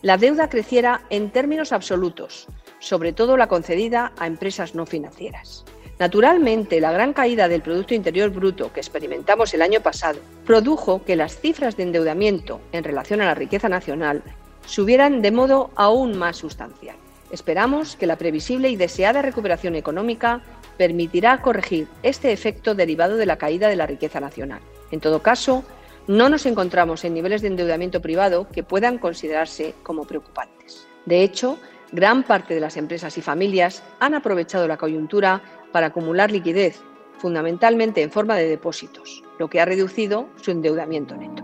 la 0.02 0.18
deuda 0.18 0.50
creciera 0.50 1.02
en 1.10 1.30
términos 1.30 1.72
absolutos, 1.72 2.48
sobre 2.80 3.14
todo 3.14 3.38
la 3.38 3.48
concedida 3.48 4.12
a 4.18 4.28
empresas 4.28 4.76
no 4.76 4.86
financieras. 4.86 5.64
Naturalmente, 6.00 6.82
la 6.82 6.92
gran 6.92 7.14
caída 7.14 7.48
del 7.48 7.62
Producto 7.62 7.94
Interior 7.94 8.32
Bruto 8.32 8.74
que 8.74 8.82
experimentamos 8.82 9.54
el 9.54 9.62
año 9.62 9.80
pasado 9.80 10.20
produjo 10.46 11.06
que 11.06 11.16
las 11.16 11.40
cifras 11.40 11.78
de 11.78 11.84
endeudamiento 11.84 12.60
en 12.74 12.84
relación 12.84 13.22
a 13.22 13.26
la 13.26 13.34
riqueza 13.34 13.70
nacional 13.70 14.24
subieran 14.68 15.24
de 15.24 15.32
modo 15.32 15.72
aún 15.76 16.18
más 16.18 16.38
sustancial. 16.38 16.96
Esperamos 17.32 17.96
que 17.96 18.06
la 18.06 18.18
previsible 18.18 18.70
y 18.70 18.76
deseada 18.76 19.22
recuperación 19.22 19.76
económica 19.76 20.42
permitirá 20.78 21.42
corregir 21.42 21.88
este 22.04 22.32
efecto 22.32 22.76
derivado 22.76 23.18
de 23.18 23.26
la 23.26 23.38
caída 23.38 23.68
de 23.68 23.76
la 23.76 23.88
riqueza 23.88 24.20
nacional. 24.20 24.62
En 24.92 25.00
todo 25.00 25.22
caso, 25.22 25.64
no 26.08 26.30
nos 26.30 26.46
encontramos 26.46 27.04
en 27.04 27.14
niveles 27.14 27.42
de 27.42 27.50
endeudamiento 27.50 28.02
privado 28.02 28.48
que 28.50 28.64
puedan 28.64 28.98
considerarse 28.98 29.74
como 29.84 30.06
preocupantes. 30.06 30.88
De 31.06 31.24
hecho, 31.24 31.58
gran 31.92 32.24
parte 32.24 32.54
de 32.54 32.62
las 32.62 32.78
empresas 32.78 33.18
y 33.18 33.22
familias 33.22 33.84
han 34.00 34.14
aprovechado 34.14 34.68
la 34.68 34.78
coyuntura 34.78 35.42
para 35.72 35.88
acumular 35.88 36.32
liquidez, 36.32 36.82
fundamentalmente 37.18 38.02
en 38.02 38.12
forma 38.12 38.36
de 38.36 38.48
depósitos, 38.48 39.24
lo 39.40 39.50
que 39.50 39.60
ha 39.60 39.66
reducido 39.66 40.30
su 40.42 40.52
endeudamiento 40.52 41.16
neto. 41.16 41.44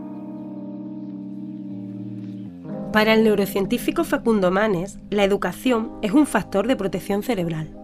Para 2.94 3.16
el 3.16 3.24
neurocientífico 3.24 4.04
Facundo 4.04 4.52
Manes, 4.52 5.00
la 5.10 5.24
educación 5.24 5.94
es 6.04 6.12
un 6.12 6.28
factor 6.28 6.68
de 6.68 6.76
protección 6.76 7.24
cerebral. 7.24 7.76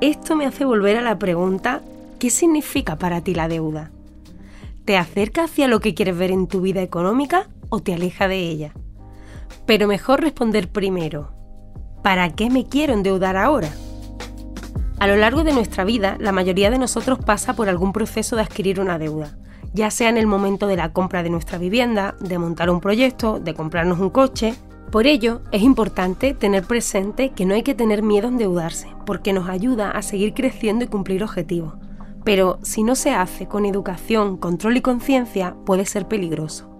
Esto 0.00 0.34
me 0.34 0.46
hace 0.46 0.64
volver 0.64 0.96
a 0.96 1.02
la 1.02 1.18
pregunta, 1.18 1.82
¿qué 2.18 2.30
significa 2.30 2.96
para 2.96 3.20
ti 3.20 3.34
la 3.34 3.48
deuda? 3.48 3.90
¿Te 4.86 4.96
acerca 4.96 5.44
hacia 5.44 5.68
lo 5.68 5.80
que 5.80 5.92
quieres 5.92 6.16
ver 6.16 6.30
en 6.30 6.46
tu 6.46 6.62
vida 6.62 6.80
económica 6.80 7.50
o 7.68 7.80
te 7.80 7.92
aleja 7.92 8.26
de 8.26 8.38
ella? 8.38 8.72
Pero 9.66 9.88
mejor 9.88 10.22
responder 10.22 10.68
primero, 10.68 11.34
¿para 12.02 12.30
qué 12.30 12.48
me 12.48 12.66
quiero 12.66 12.94
endeudar 12.94 13.36
ahora? 13.36 13.68
A 15.00 15.06
lo 15.06 15.16
largo 15.16 15.44
de 15.44 15.52
nuestra 15.52 15.84
vida, 15.84 16.16
la 16.18 16.32
mayoría 16.32 16.70
de 16.70 16.78
nosotros 16.78 17.18
pasa 17.18 17.54
por 17.54 17.68
algún 17.68 17.92
proceso 17.92 18.36
de 18.36 18.42
adquirir 18.42 18.80
una 18.80 18.98
deuda, 18.98 19.36
ya 19.74 19.90
sea 19.90 20.08
en 20.08 20.16
el 20.16 20.26
momento 20.26 20.66
de 20.66 20.76
la 20.76 20.92
compra 20.92 21.22
de 21.22 21.30
nuestra 21.30 21.58
vivienda, 21.58 22.14
de 22.20 22.38
montar 22.38 22.70
un 22.70 22.80
proyecto, 22.80 23.40
de 23.40 23.54
comprarnos 23.54 23.98
un 23.98 24.08
coche. 24.08 24.54
Por 24.90 25.06
ello, 25.06 25.42
es 25.50 25.62
importante 25.62 26.32
tener 26.32 26.62
presente 26.62 27.30
que 27.30 27.44
no 27.44 27.54
hay 27.54 27.64
que 27.64 27.74
tener 27.74 28.02
miedo 28.02 28.28
a 28.28 28.30
endeudarse, 28.30 28.88
porque 29.04 29.32
nos 29.32 29.48
ayuda 29.48 29.90
a 29.90 30.00
seguir 30.02 30.32
creciendo 30.32 30.84
y 30.84 30.88
cumplir 30.88 31.24
objetivos. 31.24 31.74
Pero 32.24 32.58
si 32.62 32.84
no 32.84 32.94
se 32.94 33.10
hace 33.10 33.46
con 33.48 33.66
educación, 33.66 34.36
control 34.36 34.76
y 34.76 34.80
conciencia, 34.80 35.56
puede 35.66 35.84
ser 35.84 36.06
peligroso. 36.06 36.73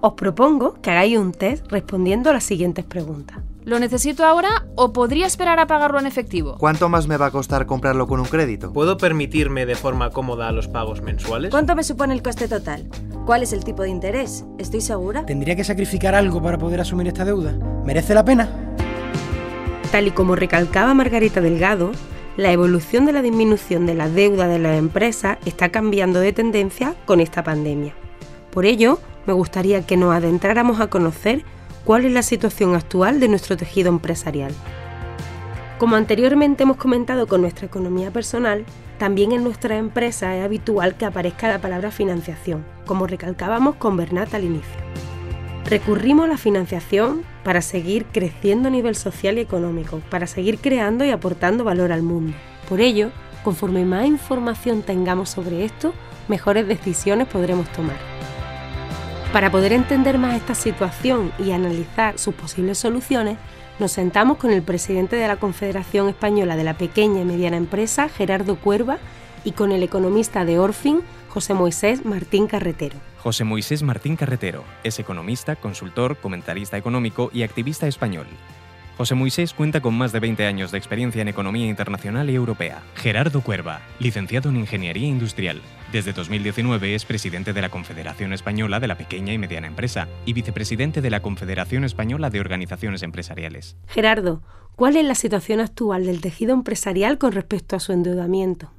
Os 0.00 0.12
propongo 0.12 0.74
que 0.80 0.90
hagáis 0.92 1.18
un 1.18 1.32
test 1.32 1.66
respondiendo 1.72 2.30
a 2.30 2.32
las 2.32 2.44
siguientes 2.44 2.84
preguntas. 2.84 3.38
¿Lo 3.64 3.80
necesito 3.80 4.24
ahora 4.24 4.66
o 4.76 4.92
podría 4.92 5.26
esperar 5.26 5.58
a 5.58 5.66
pagarlo 5.66 5.98
en 5.98 6.06
efectivo? 6.06 6.56
¿Cuánto 6.56 6.88
más 6.88 7.08
me 7.08 7.16
va 7.16 7.26
a 7.26 7.30
costar 7.32 7.66
comprarlo 7.66 8.06
con 8.06 8.20
un 8.20 8.26
crédito? 8.26 8.72
¿Puedo 8.72 8.96
permitirme 8.96 9.66
de 9.66 9.74
forma 9.74 10.10
cómoda 10.10 10.52
los 10.52 10.68
pagos 10.68 11.02
mensuales? 11.02 11.50
¿Cuánto 11.50 11.74
me 11.74 11.82
supone 11.82 12.14
el 12.14 12.22
coste 12.22 12.46
total? 12.46 12.88
¿Cuál 13.26 13.42
es 13.42 13.52
el 13.52 13.64
tipo 13.64 13.82
de 13.82 13.88
interés? 13.88 14.44
¿Estoy 14.56 14.80
segura? 14.82 15.26
¿Tendría 15.26 15.56
que 15.56 15.64
sacrificar 15.64 16.14
algo 16.14 16.40
para 16.40 16.58
poder 16.58 16.80
asumir 16.80 17.08
esta 17.08 17.24
deuda? 17.24 17.58
¿Merece 17.84 18.14
la 18.14 18.24
pena? 18.24 18.48
Tal 19.90 20.06
y 20.06 20.12
como 20.12 20.36
recalcaba 20.36 20.94
Margarita 20.94 21.40
Delgado, 21.40 21.90
la 22.36 22.52
evolución 22.52 23.04
de 23.04 23.12
la 23.12 23.20
disminución 23.20 23.84
de 23.84 23.94
la 23.94 24.08
deuda 24.08 24.46
de 24.46 24.60
las 24.60 24.78
empresas 24.78 25.38
está 25.44 25.70
cambiando 25.70 26.20
de 26.20 26.32
tendencia 26.32 26.94
con 27.04 27.20
esta 27.20 27.42
pandemia. 27.42 27.94
Por 28.52 28.64
ello, 28.64 29.00
me 29.28 29.34
gustaría 29.34 29.82
que 29.82 29.98
nos 29.98 30.14
adentráramos 30.14 30.80
a 30.80 30.86
conocer 30.86 31.44
cuál 31.84 32.06
es 32.06 32.12
la 32.12 32.22
situación 32.22 32.74
actual 32.74 33.20
de 33.20 33.28
nuestro 33.28 33.58
tejido 33.58 33.90
empresarial. 33.90 34.54
Como 35.78 35.96
anteriormente 35.96 36.62
hemos 36.62 36.78
comentado 36.78 37.26
con 37.26 37.42
nuestra 37.42 37.66
economía 37.66 38.10
personal, 38.10 38.64
también 38.98 39.32
en 39.32 39.44
nuestra 39.44 39.76
empresa 39.76 40.34
es 40.34 40.42
habitual 40.42 40.96
que 40.96 41.04
aparezca 41.04 41.46
la 41.46 41.60
palabra 41.60 41.90
financiación, 41.90 42.64
como 42.86 43.06
recalcábamos 43.06 43.76
con 43.76 43.98
Bernat 43.98 44.32
al 44.32 44.44
inicio. 44.44 44.80
Recurrimos 45.66 46.24
a 46.24 46.28
la 46.28 46.38
financiación 46.38 47.22
para 47.44 47.60
seguir 47.60 48.06
creciendo 48.06 48.68
a 48.68 48.70
nivel 48.70 48.94
social 48.94 49.36
y 49.36 49.42
económico, 49.42 50.00
para 50.08 50.26
seguir 50.26 50.58
creando 50.58 51.04
y 51.04 51.10
aportando 51.10 51.64
valor 51.64 51.92
al 51.92 52.02
mundo. 52.02 52.32
Por 52.66 52.80
ello, 52.80 53.10
conforme 53.44 53.84
más 53.84 54.06
información 54.06 54.80
tengamos 54.80 55.28
sobre 55.28 55.66
esto, 55.66 55.92
mejores 56.28 56.66
decisiones 56.66 57.28
podremos 57.28 57.70
tomar. 57.74 58.17
Para 59.32 59.50
poder 59.50 59.74
entender 59.74 60.16
más 60.16 60.36
esta 60.36 60.54
situación 60.54 61.32
y 61.38 61.50
analizar 61.50 62.18
sus 62.18 62.34
posibles 62.34 62.78
soluciones, 62.78 63.36
nos 63.78 63.92
sentamos 63.92 64.38
con 64.38 64.50
el 64.50 64.62
presidente 64.62 65.16
de 65.16 65.28
la 65.28 65.36
Confederación 65.36 66.08
Española 66.08 66.56
de 66.56 66.64
la 66.64 66.78
Pequeña 66.78 67.20
y 67.20 67.24
Mediana 67.26 67.58
Empresa, 67.58 68.08
Gerardo 68.08 68.56
Cuerva, 68.56 68.96
y 69.44 69.52
con 69.52 69.70
el 69.70 69.82
economista 69.82 70.46
de 70.46 70.58
Orfin, 70.58 71.02
José 71.28 71.52
Moisés 71.52 72.06
Martín 72.06 72.46
Carretero. 72.46 72.96
José 73.22 73.44
Moisés 73.44 73.82
Martín 73.82 74.16
Carretero 74.16 74.64
es 74.82 74.98
economista, 74.98 75.56
consultor, 75.56 76.16
comentarista 76.16 76.78
económico 76.78 77.30
y 77.32 77.42
activista 77.42 77.86
español. 77.86 78.26
José 78.98 79.14
Moisés 79.14 79.54
cuenta 79.54 79.80
con 79.80 79.94
más 79.94 80.10
de 80.10 80.18
20 80.18 80.44
años 80.44 80.72
de 80.72 80.78
experiencia 80.78 81.22
en 81.22 81.28
economía 81.28 81.68
internacional 81.68 82.28
y 82.30 82.34
europea. 82.34 82.82
Gerardo 82.96 83.42
Cuerva, 83.42 83.80
licenciado 84.00 84.48
en 84.48 84.56
Ingeniería 84.56 85.06
Industrial. 85.06 85.62
Desde 85.92 86.12
2019 86.12 86.96
es 86.96 87.04
presidente 87.04 87.52
de 87.52 87.62
la 87.62 87.68
Confederación 87.68 88.32
Española 88.32 88.80
de 88.80 88.88
la 88.88 88.96
Pequeña 88.96 89.32
y 89.32 89.38
Mediana 89.38 89.68
Empresa 89.68 90.08
y 90.26 90.32
vicepresidente 90.32 91.00
de 91.00 91.10
la 91.10 91.20
Confederación 91.20 91.84
Española 91.84 92.28
de 92.28 92.40
Organizaciones 92.40 93.04
Empresariales. 93.04 93.76
Gerardo, 93.86 94.42
¿cuál 94.74 94.96
es 94.96 95.04
la 95.04 95.14
situación 95.14 95.60
actual 95.60 96.04
del 96.04 96.20
tejido 96.20 96.52
empresarial 96.52 97.18
con 97.18 97.30
respecto 97.30 97.76
a 97.76 97.80
su 97.80 97.92
endeudamiento? 97.92 98.72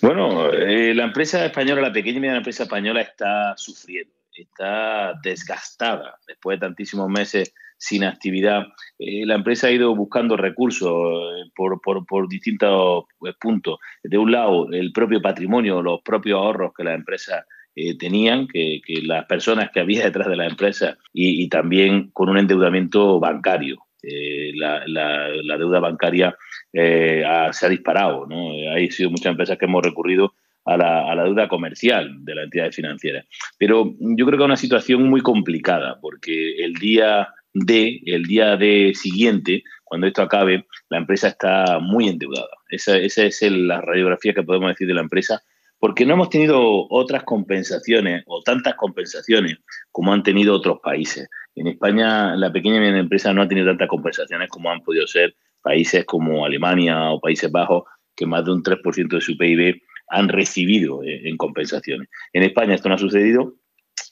Bueno, 0.00 0.50
eh, 0.50 0.94
la 0.94 1.04
empresa 1.04 1.44
española, 1.44 1.82
la 1.82 1.92
pequeña 1.92 2.16
y 2.16 2.20
mediana 2.20 2.38
empresa 2.38 2.62
española 2.62 3.02
está 3.02 3.54
sufriendo, 3.58 4.14
está 4.32 5.12
desgastada 5.22 6.18
después 6.26 6.58
de 6.58 6.66
tantísimos 6.66 7.10
meses 7.10 7.52
sin 7.78 8.04
actividad. 8.04 8.66
Eh, 8.98 9.26
la 9.26 9.34
empresa 9.34 9.68
ha 9.68 9.72
ido 9.72 9.94
buscando 9.94 10.36
recursos 10.36 10.90
eh, 10.90 11.50
por, 11.54 11.80
por, 11.80 12.28
distintos 12.28 13.04
pues, 13.18 13.34
puntos. 13.40 13.78
De 14.02 14.18
un 14.18 14.32
lado, 14.32 14.68
el 14.72 14.92
propio 14.92 15.20
patrimonio, 15.20 15.82
los 15.82 16.00
propios 16.02 16.38
ahorros 16.38 16.72
que 16.76 16.84
las 16.84 16.94
empresas 16.94 17.44
eh, 17.74 17.96
tenían, 17.98 18.46
que, 18.48 18.80
las 19.02 19.26
personas 19.26 19.70
que 19.72 19.80
había 19.80 20.04
detrás 20.04 20.28
de 20.28 20.36
la 20.36 20.46
empresa 20.46 20.96
y, 21.12 21.48
también 21.48 22.10
con 22.12 22.28
un 22.28 22.38
endeudamiento 22.38 23.20
bancario. 23.20 23.78
la, 24.02 25.56
deuda 25.58 25.80
bancaria 25.80 26.36
se 26.72 27.24
ha 27.24 27.68
disparado. 27.68 28.26
¿no? 28.26 28.50
Hay 28.74 28.90
sido 28.90 29.10
muchas 29.10 29.26
empresas 29.26 29.58
que 29.58 29.66
hemos 29.66 29.82
recurrido 29.82 30.34
a 30.64 30.76
la, 30.76 31.10
a 31.10 31.14
la, 31.14 31.24
deuda 31.24 31.48
comercial 31.48 32.24
de 32.24 32.34
la 32.34 32.42
entidad 32.42 32.72
financiera. 32.72 33.24
Pero 33.58 33.94
yo 34.00 34.26
creo 34.26 34.38
que 34.38 34.44
es 34.44 34.46
una 34.46 34.56
situación 34.56 35.04
muy 35.04 35.20
complicada, 35.20 35.98
porque 36.00 36.56
el 36.64 36.74
día 36.74 37.28
de 37.64 38.02
el 38.04 38.24
día 38.24 38.56
de 38.56 38.92
siguiente, 38.94 39.62
cuando 39.82 40.06
esto 40.06 40.22
acabe, 40.22 40.66
la 40.90 40.98
empresa 40.98 41.28
está 41.28 41.78
muy 41.80 42.08
endeudada. 42.08 42.50
Esa, 42.68 42.98
es 42.98 43.40
la 43.50 43.80
radiografía 43.80 44.34
que 44.34 44.42
podemos 44.42 44.68
decir 44.68 44.86
de 44.86 44.94
la 44.94 45.00
empresa, 45.00 45.42
porque 45.78 46.04
no 46.04 46.14
hemos 46.14 46.28
tenido 46.28 46.86
otras 46.90 47.22
compensaciones 47.24 48.24
o 48.26 48.42
tantas 48.42 48.74
compensaciones 48.74 49.58
como 49.90 50.12
han 50.12 50.22
tenido 50.22 50.54
otros 50.54 50.80
países. 50.82 51.28
En 51.54 51.68
España, 51.68 52.36
la 52.36 52.52
pequeña 52.52 52.76
y 52.76 52.80
mediana 52.80 52.98
empresa 52.98 53.32
no 53.32 53.42
ha 53.42 53.48
tenido 53.48 53.68
tantas 53.68 53.88
compensaciones 53.88 54.50
como 54.50 54.70
han 54.70 54.82
podido 54.82 55.06
ser 55.06 55.34
países 55.62 56.04
como 56.04 56.44
Alemania 56.44 57.10
o 57.10 57.20
Países 57.20 57.50
Bajos, 57.50 57.84
que 58.14 58.26
más 58.26 58.44
de 58.44 58.52
un 58.52 58.62
3% 58.62 59.08
de 59.08 59.20
su 59.20 59.36
PIB 59.36 59.80
han 60.08 60.28
recibido 60.28 61.02
eh, 61.02 61.28
en 61.28 61.36
compensaciones. 61.36 62.08
En 62.32 62.42
España 62.42 62.74
esto 62.74 62.88
no 62.88 62.96
ha 62.96 62.98
sucedido 62.98 63.54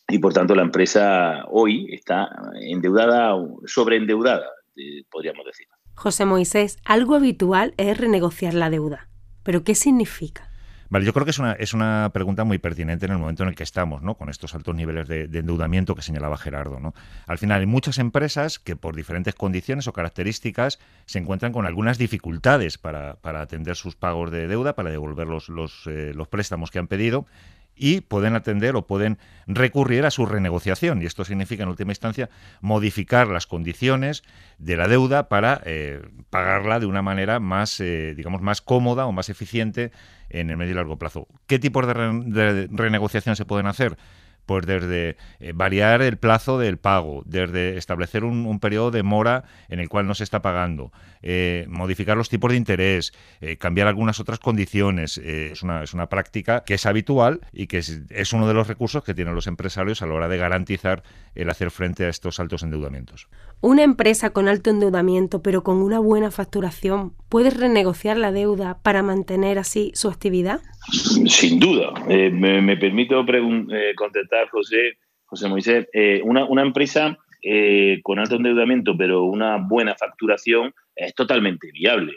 y 0.08 0.18
por 0.18 0.32
tanto 0.32 0.54
la 0.54 0.62
empresa 0.62 1.44
hoy 1.50 1.86
está 1.92 2.28
endeudada, 2.60 3.34
sobreendeudada, 3.66 4.46
eh, 4.76 5.02
podríamos 5.10 5.44
decir. 5.46 5.66
José 5.94 6.24
Moisés, 6.24 6.78
algo 6.84 7.14
habitual 7.14 7.74
es 7.76 7.96
renegociar 7.96 8.54
la 8.54 8.70
deuda. 8.70 9.08
¿Pero 9.44 9.62
qué 9.62 9.74
significa? 9.74 10.50
Vale, 10.90 11.06
yo 11.06 11.12
creo 11.12 11.24
que 11.24 11.30
es 11.30 11.38
una, 11.38 11.52
es 11.52 11.74
una 11.74 12.10
pregunta 12.12 12.44
muy 12.44 12.58
pertinente 12.58 13.06
en 13.06 13.12
el 13.12 13.18
momento 13.18 13.42
en 13.42 13.48
el 13.48 13.54
que 13.54 13.62
estamos, 13.62 14.02
¿no? 14.02 14.14
Con 14.14 14.28
estos 14.28 14.54
altos 14.54 14.74
niveles 14.74 15.08
de, 15.08 15.24
endeudamiento 15.24 15.94
que 15.94 16.02
señalaba 16.02 16.36
Gerardo, 16.36 16.78
¿no? 16.78 16.94
Al 17.26 17.38
final, 17.38 17.60
hay 17.60 17.66
muchas 17.66 17.98
empresas 17.98 18.58
que 18.58 18.76
por 18.76 18.94
diferentes 18.94 19.34
condiciones 19.34 19.88
o 19.88 19.92
características 19.92 20.78
se 21.06 21.18
encuentran 21.18 21.52
con 21.52 21.66
algunas 21.66 21.98
dificultades 21.98 22.78
para, 22.78 23.18
atender 23.22 23.76
sus 23.76 23.96
pagos 23.96 24.30
de 24.30 24.46
deuda, 24.46 24.74
para 24.74 24.90
devolver 24.90 25.26
los, 25.26 25.48
los, 25.48 25.86
eh, 25.86 26.12
los 26.14 26.28
préstamos 26.28 26.70
que 26.70 26.78
han 26.78 26.86
pedido 26.86 27.26
y 27.76 28.00
pueden 28.00 28.34
atender 28.34 28.76
o 28.76 28.86
pueden 28.86 29.18
recurrir 29.46 30.06
a 30.06 30.10
su 30.10 30.26
renegociación. 30.26 31.02
Y 31.02 31.06
esto 31.06 31.24
significa, 31.24 31.62
en 31.62 31.68
última 31.68 31.92
instancia, 31.92 32.30
modificar 32.60 33.28
las 33.28 33.46
condiciones 33.46 34.22
de 34.58 34.76
la 34.76 34.88
deuda 34.88 35.28
para 35.28 35.60
eh, 35.64 36.02
pagarla 36.30 36.80
de 36.80 36.86
una 36.86 37.02
manera 37.02 37.40
más, 37.40 37.80
eh, 37.80 38.14
digamos, 38.16 38.42
más 38.42 38.60
cómoda 38.60 39.06
o 39.06 39.12
más 39.12 39.28
eficiente 39.28 39.92
en 40.30 40.50
el 40.50 40.56
medio 40.56 40.72
y 40.72 40.74
largo 40.74 40.98
plazo. 40.98 41.28
¿Qué 41.46 41.58
tipos 41.58 41.86
de, 41.86 42.68
renegociación 42.70 43.36
se 43.36 43.44
pueden 43.44 43.66
hacer? 43.66 43.96
Pues 44.46 44.66
desde 44.66 45.16
eh, 45.40 45.52
variar 45.54 46.02
el 46.02 46.16
plazo 46.16 46.58
del 46.58 46.78
pago, 46.78 47.22
desde 47.26 47.76
establecer 47.76 48.24
un, 48.24 48.58
periodo 48.60 48.90
de 48.90 49.02
mora 49.02 49.44
en 49.68 49.80
el 49.80 49.88
cual 49.88 50.06
no 50.06 50.14
se 50.14 50.24
está 50.24 50.40
pagando, 50.40 50.92
eh, 51.22 51.66
modificar 51.68 52.16
los 52.16 52.28
tipos 52.28 52.50
de 52.50 52.56
interés, 52.56 53.12
eh, 53.40 53.56
cambiar 53.56 53.88
algunas 53.88 54.20
otras 54.20 54.38
condiciones. 54.38 55.18
es, 55.18 55.62
una, 55.62 55.82
es 55.82 55.92
una 55.94 56.08
práctica 56.08 56.64
que 56.64 56.74
es 56.74 56.86
habitual 56.86 57.40
y 57.52 57.66
que 57.66 57.78
es, 57.78 58.02
es 58.10 58.32
uno 58.32 58.46
de 58.46 58.54
los 58.54 58.68
recursos 58.68 59.02
que 59.04 59.14
tienen 59.14 59.34
los 59.34 59.46
empresarios 59.46 60.02
a 60.02 60.06
la 60.06 60.14
hora 60.14 60.28
de 60.28 60.38
garantizar 60.38 61.02
el 61.34 61.50
hacer 61.50 61.70
frente 61.70 62.04
a 62.04 62.08
estos 62.08 62.40
altos 62.40 62.62
endeudamientos. 62.62 63.28
Una 63.60 63.82
empresa 63.82 64.30
con 64.30 64.48
alto 64.48 64.70
endeudamiento 64.70 65.42
pero 65.42 65.62
con 65.62 65.78
una 65.78 65.98
buena 65.98 66.30
facturación 66.30 67.12
puede 67.28 67.50
renegociar 67.50 68.16
la 68.16 68.32
deuda 68.32 68.78
para 68.82 69.02
mantener 69.02 69.58
así 69.58 69.92
su 69.94 70.08
actividad? 70.08 70.60
Sin 71.26 71.58
duda. 71.58 71.92
Eh, 72.08 72.30
me, 72.30 72.76
permito 72.76 73.20
eh, 73.20 73.94
José, 74.50 74.98
José 75.24 75.48
Moisés. 75.48 75.86
Eh, 75.92 76.20
una, 76.24 76.62
empresa 76.62 77.18
con 78.02 78.18
alto 78.18 78.36
endeudamiento 78.36 78.96
pero 78.96 79.24
una 79.24 79.58
buena 79.58 79.94
facturación 79.94 80.72
es 80.96 81.14
totalmente 81.14 81.70
viable. 81.72 82.16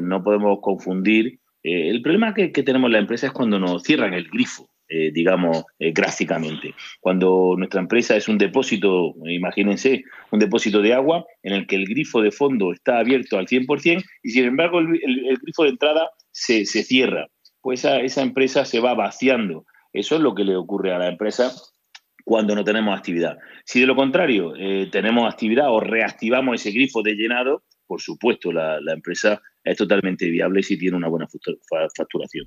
no 0.00 0.22
podemos 0.22 0.58
confundir. 0.60 1.40
el 1.62 2.00
problema 2.02 2.34
que, 2.34 2.48
tenemos 2.50 2.90
la 2.90 2.98
empresa 2.98 3.26
es 3.26 3.32
cuando 3.32 3.58
nos 3.58 3.82
cierran 3.82 4.14
el 4.14 4.28
grifo. 4.28 4.68
Eh, 4.86 5.10
digamos, 5.12 5.64
eh, 5.78 5.92
gráficamente. 5.92 6.74
Cuando 7.00 7.54
nuestra 7.56 7.80
empresa 7.80 8.16
es 8.16 8.28
un 8.28 8.36
depósito, 8.36 9.14
imagínense, 9.24 10.04
un 10.30 10.38
depósito 10.38 10.82
de 10.82 10.92
agua 10.92 11.24
en 11.42 11.54
el 11.54 11.66
que 11.66 11.76
el 11.76 11.86
grifo 11.86 12.20
de 12.20 12.30
fondo 12.30 12.70
está 12.70 12.98
abierto 12.98 13.38
al 13.38 13.46
100% 13.46 14.04
y 14.22 14.30
sin 14.30 14.44
embargo 14.44 14.80
el, 14.80 15.38
grifo 15.40 15.62
de 15.64 15.70
entrada 15.70 16.10
se, 16.32 16.66
cierra, 16.66 17.28
pues 17.62 17.86
esa, 17.86 18.20
empresa 18.20 18.66
se 18.66 18.78
va 18.78 18.92
vaciando. 18.92 19.64
Eso 19.94 20.16
es 20.16 20.20
lo 20.20 20.34
que 20.34 20.44
le 20.44 20.56
ocurre 20.56 20.92
a 20.92 20.98
la 20.98 21.08
empresa 21.08 21.52
cuando 22.24 22.54
no 22.54 22.64
tenemos 22.64 22.98
actividad. 22.98 23.38
Si 23.64 23.80
de 23.80 23.86
lo 23.86 23.94
contrario 23.94 24.54
eh, 24.56 24.88
tenemos 24.90 25.32
actividad 25.32 25.70
o 25.70 25.78
reactivamos 25.78 26.60
ese 26.60 26.72
grifo 26.72 27.02
de 27.02 27.14
llenado, 27.14 27.62
por 27.86 28.00
supuesto 28.00 28.50
la, 28.50 28.80
empresa 28.92 29.40
es 29.62 29.76
totalmente 29.76 30.28
viable 30.28 30.62
si 30.64 30.76
tiene 30.76 30.96
una 30.96 31.08
buena 31.08 31.28
facturación. 31.96 32.46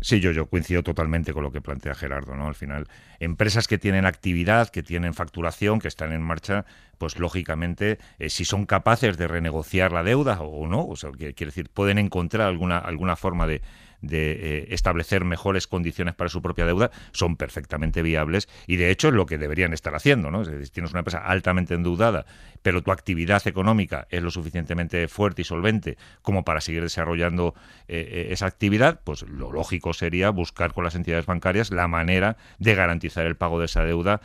Sí, 0.00 0.20
yo, 0.20 0.30
yo 0.30 0.46
coincido 0.46 0.84
totalmente 0.84 1.32
con 1.32 1.42
lo 1.42 1.50
que 1.50 1.60
plantea 1.60 1.92
Gerardo, 1.92 2.36
¿no? 2.36 2.46
Al 2.46 2.54
final, 2.54 2.86
empresas 3.18 3.66
que 3.66 3.78
tienen 3.78 4.06
actividad, 4.06 4.68
que 4.68 4.84
tienen 4.84 5.12
facturación, 5.12 5.80
que 5.80 5.88
están 5.88 6.12
en 6.12 6.22
marcha, 6.22 6.64
pues 6.98 7.18
lógicamente, 7.18 7.98
eh, 8.20 8.30
si 8.30 8.44
son 8.44 8.64
capaces 8.64 9.18
de 9.18 9.26
renegociar 9.26 9.90
la 9.90 10.04
deuda 10.04 10.40
o 10.40 10.68
no, 10.68 10.86
o 10.86 10.94
sea, 10.94 11.10
quiere 11.10 11.34
decir, 11.34 11.68
pueden 11.68 11.98
encontrar 11.98 12.46
alguna, 12.46 12.78
alguna 12.78 13.16
forma 13.16 13.48
de, 13.48 13.60
de 14.00 14.32
eh, 14.32 14.66
establecer 14.70 15.24
mejores 15.24 15.66
condiciones 15.66 16.14
para 16.14 16.30
su 16.30 16.42
propia 16.42 16.66
deuda 16.66 16.90
son 17.12 17.36
perfectamente 17.36 18.02
viables 18.02 18.48
y 18.66 18.76
de 18.76 18.90
hecho 18.90 19.08
es 19.08 19.14
lo 19.14 19.26
que 19.26 19.38
deberían 19.38 19.72
estar 19.72 19.94
haciendo. 19.94 20.30
¿no? 20.30 20.44
Si 20.44 20.70
tienes 20.70 20.92
una 20.92 21.00
empresa 21.00 21.18
altamente 21.18 21.74
endeudada, 21.74 22.26
pero 22.62 22.82
tu 22.82 22.92
actividad 22.92 23.46
económica 23.46 24.06
es 24.10 24.22
lo 24.22 24.30
suficientemente 24.30 25.08
fuerte 25.08 25.42
y 25.42 25.44
solvente 25.44 25.96
como 26.22 26.44
para 26.44 26.60
seguir 26.60 26.82
desarrollando 26.82 27.54
eh, 27.88 28.08
eh, 28.10 28.28
esa 28.30 28.46
actividad, 28.46 29.00
pues 29.04 29.22
lo 29.22 29.52
lógico 29.52 29.92
sería 29.92 30.30
buscar 30.30 30.72
con 30.72 30.84
las 30.84 30.94
entidades 30.94 31.26
bancarias 31.26 31.70
la 31.70 31.88
manera 31.88 32.36
de 32.58 32.74
garantizar 32.74 33.26
el 33.26 33.36
pago 33.36 33.58
de 33.58 33.66
esa 33.66 33.84
deuda, 33.84 34.20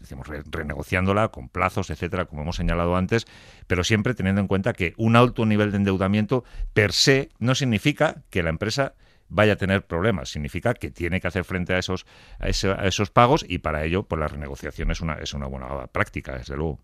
decimos, 0.00 0.26
renegociándola 0.50 1.28
con 1.28 1.48
plazos, 1.48 1.90
etcétera, 1.90 2.26
como 2.26 2.42
hemos 2.42 2.56
señalado 2.56 2.96
antes, 2.96 3.26
pero 3.66 3.84
siempre 3.84 4.14
teniendo 4.14 4.40
en 4.40 4.48
cuenta 4.48 4.72
que 4.72 4.94
un 4.96 5.16
alto 5.16 5.46
nivel 5.46 5.70
de 5.70 5.78
endeudamiento 5.78 6.44
per 6.72 6.92
se 6.92 7.30
no 7.38 7.54
significa 7.54 8.22
que 8.30 8.42
la 8.42 8.50
empresa 8.50 8.94
vaya 9.28 9.54
a 9.54 9.56
tener 9.56 9.86
problemas. 9.86 10.30
Significa 10.30 10.74
que 10.74 10.90
tiene 10.90 11.20
que 11.20 11.28
hacer 11.28 11.44
frente 11.44 11.74
a 11.74 11.78
esos, 11.78 12.06
a, 12.38 12.48
esos 12.48 13.10
pagos 13.10 13.44
y 13.48 13.58
para 13.58 13.84
ello 13.84 14.04
pues 14.04 14.18
la 14.20 14.28
renegociación 14.28 14.90
es 14.90 15.00
una, 15.00 15.14
es 15.14 15.34
una 15.34 15.46
buena 15.46 15.86
práctica, 15.88 16.36
desde 16.36 16.56
luego. 16.56 16.80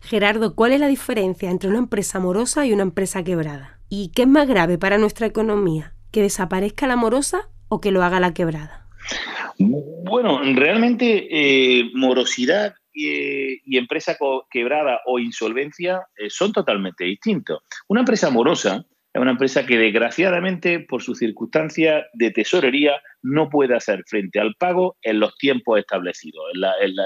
Gerardo, 0.00 0.54
¿cuál 0.54 0.72
es 0.72 0.80
la 0.80 0.88
diferencia 0.88 1.50
entre 1.50 1.70
una 1.70 1.78
empresa 1.78 2.20
morosa 2.20 2.66
y 2.66 2.72
una 2.72 2.82
empresa 2.82 3.24
quebrada? 3.24 3.78
¿Y 3.88 4.10
qué 4.14 4.22
es 4.22 4.28
más 4.28 4.46
grave 4.46 4.76
para 4.76 4.98
nuestra 4.98 5.26
economía? 5.26 5.94
¿Que 6.10 6.22
desaparezca 6.22 6.86
la 6.86 6.96
morosa 6.96 7.48
o 7.68 7.80
que 7.80 7.90
lo 7.90 8.02
haga 8.02 8.20
la 8.20 8.34
quebrada? 8.34 8.86
Bueno, 9.58 10.40
realmente 10.54 11.28
eh, 11.30 11.90
morosidad 11.94 12.74
y, 12.92 13.76
empresa 13.76 14.16
quebrada 14.50 15.00
o 15.06 15.18
insolvencia 15.18 16.02
eh, 16.16 16.30
son 16.30 16.52
totalmente 16.52 17.04
distintos. 17.04 17.62
Una 17.88 18.00
empresa 18.00 18.30
morosa 18.30 18.84
es 19.14 19.20
una 19.20 19.30
empresa 19.30 19.64
que 19.64 19.78
desgraciadamente 19.78 20.80
por 20.80 21.00
su 21.00 21.14
circunstancia 21.14 22.04
de 22.14 22.32
tesorería 22.32 23.00
no 23.22 23.48
puede 23.48 23.76
hacer 23.76 24.02
frente 24.08 24.40
al 24.40 24.56
pago 24.58 24.96
en 25.02 25.20
los 25.20 25.36
tiempos 25.36 25.78
establecidos, 25.78 26.42
en, 26.52 26.96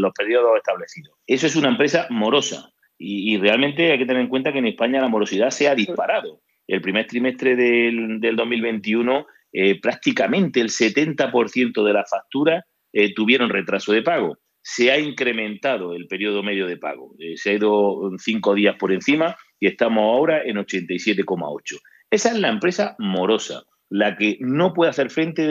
los, 0.00 0.12
periodos 0.12 0.56
establecidos. 0.56 1.14
Eso 1.24 1.46
es 1.46 1.54
una 1.54 1.68
empresa 1.68 2.08
morosa 2.10 2.72
y, 2.98 3.38
realmente 3.38 3.92
hay 3.92 3.98
que 3.98 4.06
tener 4.06 4.22
en 4.22 4.28
cuenta 4.28 4.52
que 4.52 4.58
en 4.58 4.66
España 4.66 5.00
la 5.00 5.08
morosidad 5.08 5.50
se 5.50 5.68
ha 5.68 5.76
disparado. 5.76 6.40
El 6.66 6.80
primer 6.80 7.06
trimestre 7.06 7.54
del, 7.54 8.18
2021 8.20 9.24
eh, 9.52 9.80
prácticamente 9.80 10.60
el 10.60 10.68
70% 10.68 11.84
de 11.84 11.92
las 11.92 12.10
facturas 12.10 12.64
eh, 12.92 13.14
tuvieron 13.14 13.50
retraso 13.50 13.92
de 13.92 14.02
pago 14.02 14.36
se 14.62 14.92
ha 14.92 14.98
incrementado 14.98 15.94
el 15.94 16.06
periodo 16.06 16.42
medio 16.42 16.66
de 16.66 16.76
pago. 16.76 17.14
Eh, 17.18 17.36
se 17.36 17.50
ha 17.50 17.54
ido 17.54 18.10
cinco 18.18 18.54
días 18.54 18.76
por 18.78 18.92
encima 18.92 19.36
y 19.58 19.66
estamos 19.66 20.04
ahora 20.04 20.42
en 20.44 20.56
87,8. 20.56 21.80
Esa 22.10 22.30
es 22.30 22.38
la 22.38 22.48
empresa 22.48 22.94
morosa, 22.98 23.64
la 23.88 24.16
que 24.16 24.38
no 24.40 24.72
puede 24.72 24.90
hacer 24.90 25.10
frente 25.10 25.42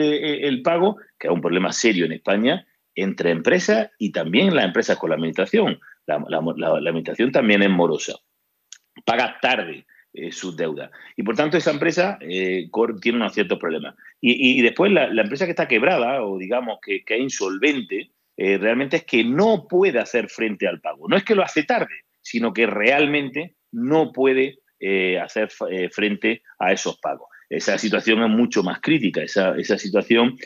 al 0.46 0.54
eh, 0.54 0.62
pago, 0.64 0.96
que 1.18 1.28
es 1.28 1.32
un 1.32 1.42
problema 1.42 1.72
serio 1.72 2.06
en 2.06 2.12
España, 2.12 2.66
entre 2.94 3.30
empresas 3.30 3.90
y 3.98 4.12
también 4.12 4.54
las 4.54 4.64
empresas 4.64 4.98
con 4.98 5.10
la 5.10 5.16
administración. 5.16 5.78
La, 6.06 6.16
administración 6.16 7.30
también 7.32 7.62
es 7.62 7.70
morosa. 7.70 8.14
Paga 9.04 9.38
tarde 9.40 9.86
eh, 10.14 10.32
sus 10.32 10.56
deudas. 10.56 10.90
Y 11.16 11.22
por 11.22 11.36
tanto 11.36 11.56
esa 11.56 11.70
empresa 11.70 12.18
tiene 12.18 13.18
unos 13.18 13.32
ciertos 13.34 13.58
problemas. 13.58 13.94
Y, 14.20 14.60
después 14.62 14.90
la, 14.90 15.06
empresa 15.08 15.44
que 15.44 15.52
está 15.52 15.68
quebrada 15.68 16.24
o 16.24 16.38
digamos 16.38 16.78
que, 16.82 17.04
que 17.04 17.16
es 17.16 17.20
insolvente, 17.20 18.10
eh, 18.36 18.58
realmente 18.58 18.96
es 18.96 19.04
que 19.04 19.24
no 19.24 19.66
puede 19.68 19.98
hacer 19.98 20.28
frente 20.28 20.66
al 20.66 20.80
pago. 20.80 21.08
No 21.08 21.16
es 21.16 21.24
que 21.24 21.34
lo 21.34 21.42
hace 21.42 21.64
tarde, 21.64 22.04
sino 22.20 22.52
que 22.52 22.66
realmente 22.66 23.56
no 23.70 24.12
puede 24.12 24.58
eh, 24.80 25.18
hacer 25.18 25.50
eh, 25.70 25.88
frente 25.90 26.42
a 26.58 26.72
esos 26.72 26.98
pagos. 26.98 27.28
Esa 27.48 27.76
situación 27.76 28.22
es 28.22 28.30
mucho 28.30 28.62
más 28.62 28.80
crítica. 28.80 29.22
Esa, 29.22 29.54
situación 29.76 30.38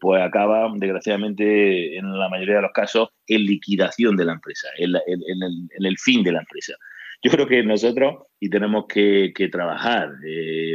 pues 0.00 0.22
acaba, 0.22 0.68
desgraciadamente, 0.74 1.96
en 1.96 2.18
la 2.18 2.28
mayoría 2.28 2.56
de 2.56 2.62
los 2.62 2.72
casos, 2.72 3.10
en 3.28 3.44
liquidación 3.44 4.16
de 4.16 4.24
la 4.24 4.32
empresa, 4.32 4.66
en, 4.76 4.92
el, 4.96 5.98
fin 5.98 6.24
de 6.24 6.32
la 6.32 6.40
empresa. 6.40 6.74
Yo 7.22 7.30
creo 7.30 7.46
que 7.46 7.62
nosotros 7.62 8.24
y 8.40 8.50
tenemos 8.50 8.86
que, 8.88 9.32
que 9.32 9.50
trabajar 9.50 10.10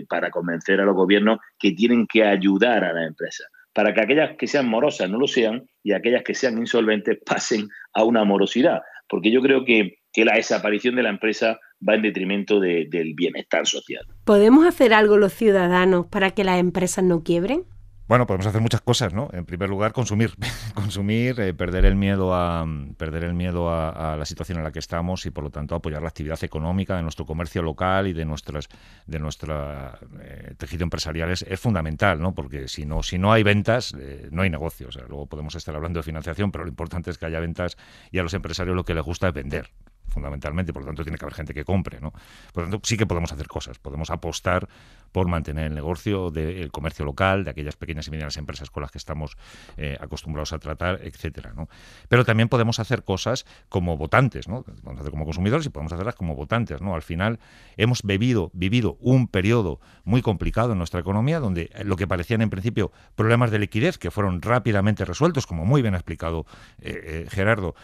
para 0.08 0.32
convencer 0.32 0.80
a 0.80 0.86
los 0.86 0.96
gobiernos 0.96 1.40
que 1.60 1.74
tienen 1.74 2.08
que 2.08 2.24
ayudar 2.24 2.86
a 2.86 2.94
la 2.94 3.06
empresa 3.06 3.44
para 3.78 3.94
que 3.94 4.02
aquellas 4.02 4.36
que 4.38 4.48
sean 4.48 4.68
morosas 4.68 5.08
no 5.08 5.20
lo 5.20 5.28
sean 5.28 5.70
y 5.84 5.94
aquellas 5.94 6.24
que 6.24 6.34
sean 6.34 6.58
insolventes 6.58 7.20
pasen 7.24 7.68
a 7.94 8.04
una 8.04 8.24
morosidad. 8.24 8.82
Porque 9.08 9.32
yo 9.32 9.40
creo 9.40 9.66
que, 9.66 10.00
la 10.16 10.34
desaparición 10.34 10.96
de 10.96 11.04
la 11.04 11.10
empresa 11.10 11.60
va 11.88 11.94
en 11.94 12.02
detrimento 12.02 12.60
del 12.60 13.14
bienestar 13.14 13.68
social. 13.68 14.04
¿Podemos 14.26 14.66
hacer 14.66 14.96
algo 14.96 15.18
los 15.18 15.32
ciudadanos 15.32 16.08
para 16.08 16.32
que 16.32 16.44
las 16.44 16.60
empresas 16.60 17.04
no 17.04 17.22
quiebren? 17.22 17.66
Bueno, 18.08 18.26
podemos 18.26 18.46
hacer 18.46 18.62
muchas 18.62 18.80
cosas, 18.80 19.14
¿no? 19.14 19.30
En 19.34 19.44
primer 19.44 19.70
lugar, 19.70 19.92
consumir, 19.92 20.34
consumir, 20.74 21.42
eh, 21.42 21.54
perder 21.54 21.84
el 21.84 21.98
miedo 21.98 22.34
a 22.34 22.66
perder 22.96 23.26
el 23.26 23.34
miedo 23.34 23.70
a, 23.70 24.16
la 24.16 24.26
situación 24.26 24.60
en 24.60 24.64
la 24.64 24.72
que 24.72 24.80
estamos 24.80 25.26
y, 25.26 25.32
por 25.32 25.44
lo 25.44 25.50
tanto, 25.50 25.76
apoyar 25.76 26.02
la 26.02 26.08
actividad 26.08 26.42
económica 26.42 26.96
de 26.96 27.02
nuestro 27.02 27.26
comercio 27.26 27.62
local 27.62 28.08
y 28.08 28.14
de 28.14 28.24
nuestras 28.24 28.70
de 29.08 29.20
nuestro 29.20 29.92
eh, 30.22 30.56
tejido 30.58 30.84
empresarial 30.84 31.32
es, 31.32 31.46
fundamental, 31.60 32.22
¿no? 32.22 32.34
Porque 32.34 32.70
si 32.70 32.86
no 32.86 33.04
si 33.04 33.18
no 33.18 33.34
hay 33.34 33.44
ventas, 33.44 33.94
eh, 34.00 34.30
no 34.32 34.44
hay 34.44 34.50
negocio. 34.50 34.88
O 34.88 34.92
sea, 34.92 35.04
luego 35.10 35.26
podemos 35.26 35.56
estar 35.56 35.76
hablando 35.76 36.00
de 36.00 36.04
financiación, 36.04 36.50
pero 36.54 36.64
lo 36.64 36.70
importante 36.70 37.12
es 37.12 37.18
que 37.18 37.26
haya 37.26 37.42
ventas 37.42 37.78
y 38.12 38.20
a 38.20 38.24
los 38.24 38.34
empresarios 38.34 38.74
lo 38.74 38.86
que 38.86 38.94
les 38.94 39.04
gusta 39.04 39.28
es 39.28 39.34
vender 39.34 39.70
fundamentalmente, 40.08 40.74
por 40.74 40.82
lo 40.82 40.88
tanto 40.88 41.04
tiene 41.04 41.18
que 41.18 41.26
haber 41.26 41.36
gente 41.36 41.54
que 41.54 41.64
compre, 41.64 42.00
¿no? 42.00 42.12
Por 42.54 42.64
lo 42.64 42.70
tanto, 42.70 42.80
sí 42.88 42.98
que 42.98 43.06
podemos 43.06 43.32
hacer 43.32 43.48
cosas, 43.48 43.78
podemos 43.78 44.10
apostar 44.10 44.68
por 45.12 45.28
mantener 45.28 45.66
el 45.66 45.76
negocio 45.76 46.32
del 46.32 46.72
comercio 46.72 47.06
local, 47.06 47.44
de 47.44 47.52
aquellas 47.52 47.76
pequeñas 47.76 48.08
y 48.08 48.12
medianas 48.12 48.38
empresas 48.38 48.70
con 48.72 48.82
las 48.82 48.92
que 48.92 48.98
estamos 48.98 49.38
eh, 49.78 49.98
acostumbrados 50.00 50.54
a 50.54 50.60
tratar, 50.60 51.00
etcétera, 51.04 51.54
¿no? 51.54 51.70
Pero 52.08 52.26
también 52.26 52.50
podemos 52.50 52.80
hacer 52.80 53.04
cosas 53.04 53.46
como 53.70 53.98
votantes, 53.98 54.48
¿no? 54.48 54.64
Podemos 54.64 55.02
hacer 55.02 55.12
como 55.12 55.26
consumidores 55.26 55.66
y 55.66 55.70
podemos 55.70 55.94
hacerlas 55.94 56.16
como 56.16 56.36
votantes, 56.36 56.82
¿no? 56.82 56.96
Al 56.96 57.02
final 57.02 57.40
hemos 57.76 58.02
bebido, 58.04 58.50
vivido 58.54 58.98
un 59.02 59.28
periodo 59.28 59.80
muy 60.04 60.22
complicado 60.22 60.72
en 60.72 60.78
nuestra 60.78 61.00
economía, 61.00 61.40
donde 61.40 61.70
lo 61.84 61.96
que 61.96 62.08
parecían 62.08 62.42
en 62.42 62.50
principio 62.50 62.92
problemas 63.16 63.52
de 63.52 63.60
liquidez 63.60 63.98
que 63.98 64.12
fueron 64.12 64.42
rápidamente 64.42 65.06
resueltos, 65.06 65.46
como 65.46 65.66
muy 65.66 65.82
bien 65.82 65.94
ha 65.94 65.98
explicado 65.98 66.46
eh, 66.80 67.26
eh, 67.26 67.28
Gerardo, 67.30 67.76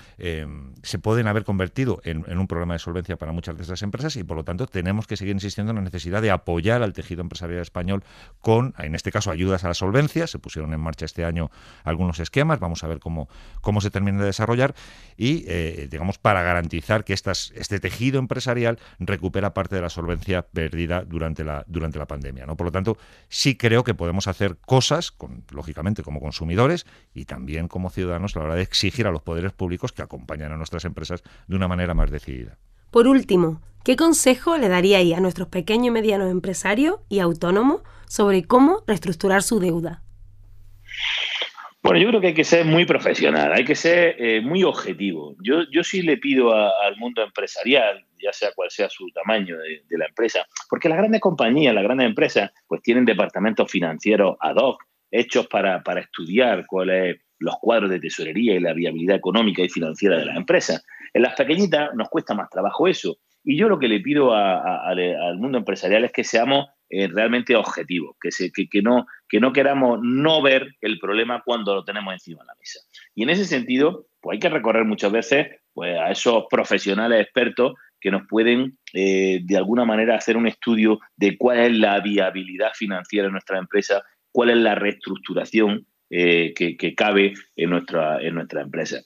se 0.84 1.00
pueden 1.00 1.28
haber 1.28 1.44
convertido 1.44 2.02
en 2.04 2.14
en, 2.28 2.38
un 2.38 2.48
problema 2.48 2.74
de 2.74 2.80
solvencia 2.80 3.18
para 3.18 3.32
muchas 3.32 3.58
de 3.58 3.64
esas 3.64 3.82
empresas 3.82 4.16
y 4.16 4.24
por 4.24 4.38
lo 4.38 4.44
tanto 4.44 4.68
tenemos 4.68 5.08
que 5.08 5.18
seguir 5.18 5.34
insistiendo 5.34 5.72
en 5.72 5.78
la 5.78 5.82
necesidad 5.82 6.22
de 6.22 6.32
apoyar 6.32 6.84
al 6.84 6.94
tejido 6.94 7.13
empresarial 7.22 7.62
español 7.62 8.04
con, 8.42 8.74
en 8.78 8.96
este 8.96 9.12
caso, 9.12 9.32
ayudas 9.32 9.64
a 9.64 9.70
la 9.70 9.74
solvencia. 9.74 10.28
Se 10.28 10.40
pusieron 10.40 10.74
en 10.74 10.80
marcha 10.80 11.06
este 11.06 11.26
año 11.26 11.52
algunos 11.84 12.20
esquemas, 12.20 12.60
vamos 12.60 12.84
a 12.84 12.88
ver 12.88 13.00
cómo, 13.00 13.30
cómo 13.62 13.82
se 13.82 13.90
termina 13.92 14.20
de 14.20 14.26
desarrollar 14.26 14.76
y, 15.18 15.46
eh, 15.48 15.88
digamos, 15.90 16.18
para 16.18 16.42
garantizar 16.42 17.04
que 17.04 17.14
estas, 17.14 17.52
este 17.56 17.80
tejido 17.80 18.20
empresarial 18.20 18.80
recupera 19.00 19.54
parte 19.54 19.76
de 19.76 19.82
la 19.82 19.90
solvencia 19.90 20.44
perdida 20.44 21.04
durante 21.06 21.44
la, 21.44 21.64
durante 21.68 22.00
la 22.00 22.06
pandemia. 22.06 22.46
¿no? 22.46 22.58
Por 22.58 22.66
lo 22.66 22.72
tanto, 22.72 22.98
sí 23.30 23.56
creo 23.56 23.84
que 23.84 23.94
podemos 23.94 24.28
hacer 24.28 24.58
cosas, 24.58 25.12
con, 25.12 25.44
lógicamente, 25.52 26.04
como 26.04 26.20
consumidores 26.20 26.86
y 27.14 27.26
también 27.26 27.68
como 27.68 27.90
ciudadanos 27.90 28.36
a 28.36 28.40
la 28.40 28.46
hora 28.46 28.56
de 28.56 28.62
exigir 28.62 29.08
a 29.08 29.12
los 29.12 29.22
poderes 29.22 29.52
públicos 29.54 29.92
que 29.92 30.02
acompañen 30.02 30.52
a 30.52 30.58
nuestras 30.58 30.86
empresas 30.86 31.24
de 31.48 31.56
una 31.56 31.68
manera 31.68 31.94
más 31.94 32.12
decidida. 32.12 32.58
Por 32.94 33.08
último, 33.08 33.60
¿qué 33.84 33.96
consejo 33.96 34.56
le 34.56 34.70
daría 34.70 35.00
ahí 35.00 35.14
a 35.14 35.20
nuestros 35.20 35.48
pequeños 35.48 35.88
y 35.88 35.90
medianos 35.90 36.30
empresarios 36.30 36.98
y 37.10 37.22
autónomos 37.22 37.82
sobre 38.08 38.44
cómo 38.44 38.84
reestructurar 38.86 39.42
su 39.42 39.60
deuda? 39.60 40.04
Bueno, 41.82 42.00
yo 42.00 42.10
creo 42.10 42.22
que 42.22 42.28
hay 42.28 42.34
que 42.36 42.44
ser 42.44 42.66
muy 42.66 42.86
profesional, 42.86 43.52
hay 43.52 43.66
que 43.66 43.74
ser 43.74 44.16
eh, 44.20 44.42
muy 44.42 44.64
objetivo. 44.64 45.36
Yo, 45.42 45.64
yo 45.72 45.84
sí 45.84 46.04
le 46.04 46.18
pido 46.18 46.54
al 46.54 46.96
mundo 46.98 47.24
empresarial, 47.24 48.06
ya 48.22 48.32
sea 48.32 48.52
cual 48.54 48.70
sea 48.70 48.88
su 48.92 49.10
tamaño 49.10 49.58
de, 49.58 49.98
la 49.98 50.06
empresa, 50.06 50.46
porque 50.70 50.88
las 50.88 51.00
grandes 51.00 51.20
compañías, 51.20 51.74
las 51.74 51.84
grandes 51.84 52.06
empresas, 52.06 52.52
pues 52.68 52.84
tienen 52.84 53.06
departamentos 53.06 53.72
financieros 53.72 54.38
ad 54.40 54.58
hoc 54.58 54.84
hechos 55.10 55.48
para, 55.48 55.82
para 55.82 56.02
estudiar 56.02 56.68
cuáles 56.68 57.18
los 57.40 57.56
cuadros 57.60 57.90
de 57.90 58.00
tesorería 58.00 58.54
y 58.54 58.60
la 58.60 58.74
viabilidad 58.74 59.18
económica 59.18 59.64
y 59.64 59.70
financiera 59.70 60.18
de 60.18 60.26
las 60.26 60.38
empresas. 60.38 60.86
En 61.14 61.22
las 61.22 61.36
pequeñitas 61.36 61.94
nos 61.96 62.10
cuesta 62.10 62.34
más 62.34 62.50
trabajo 62.50 62.88
eso. 62.88 63.18
Y 63.44 63.58
yo 63.58 63.68
lo 63.68 63.78
que 63.78 63.88
le 63.88 64.00
pido 64.00 64.34
al 64.34 65.38
mundo 65.38 65.58
empresarial 65.58 66.06
es 66.06 66.12
que 66.12 66.24
seamos 66.24 66.68
eh, 66.90 67.08
realmente 67.08 67.56
objetivos, 67.56 68.16
que, 68.22 68.82
no, 68.82 69.06
que 69.28 69.40
no 69.40 69.52
queramos 69.52 70.00
no 70.02 70.42
ver 70.42 70.76
el 70.80 71.00
problema 71.00 71.42
cuando 71.44 71.76
lo 71.76 71.84
tenemos 71.84 72.14
encima 72.14 72.44
de 72.44 72.48
la 72.48 72.56
mesa. 72.56 72.80
Y 73.16 73.24
en 73.24 73.32
ese 73.32 73.46
sentido, 73.46 74.06
pues 74.22 74.36
hay 74.36 74.40
que 74.40 74.50
recorrer 74.50 74.86
muchas 74.86 75.12
veces 75.12 75.48
pues, 75.74 75.98
a 75.98 76.12
esos 76.12 76.46
profesionales 76.50 77.22
expertos 77.22 77.74
que 78.00 78.12
nos 78.12 78.28
pueden 78.28 78.78
eh, 78.94 79.40
de 79.44 79.58
alguna 79.58 79.86
manera 79.86 80.16
hacer 80.16 80.38
un 80.38 80.48
estudio 80.48 81.00
de 81.18 81.38
cuál 81.38 81.60
es 81.60 81.78
la 81.78 82.00
viabilidad 82.00 82.74
financiera 82.76 83.28
de 83.28 83.32
nuestra 83.32 83.58
empresa, 83.58 84.04
cuál 84.32 84.52
es 84.52 84.58
la 84.58 84.76
reestructuración 84.76 85.86
eh, 86.10 86.54
que, 86.56 86.96
cabe 86.96 87.34
en 87.56 87.72
nuestra 87.72 88.62
empresa. 88.62 89.02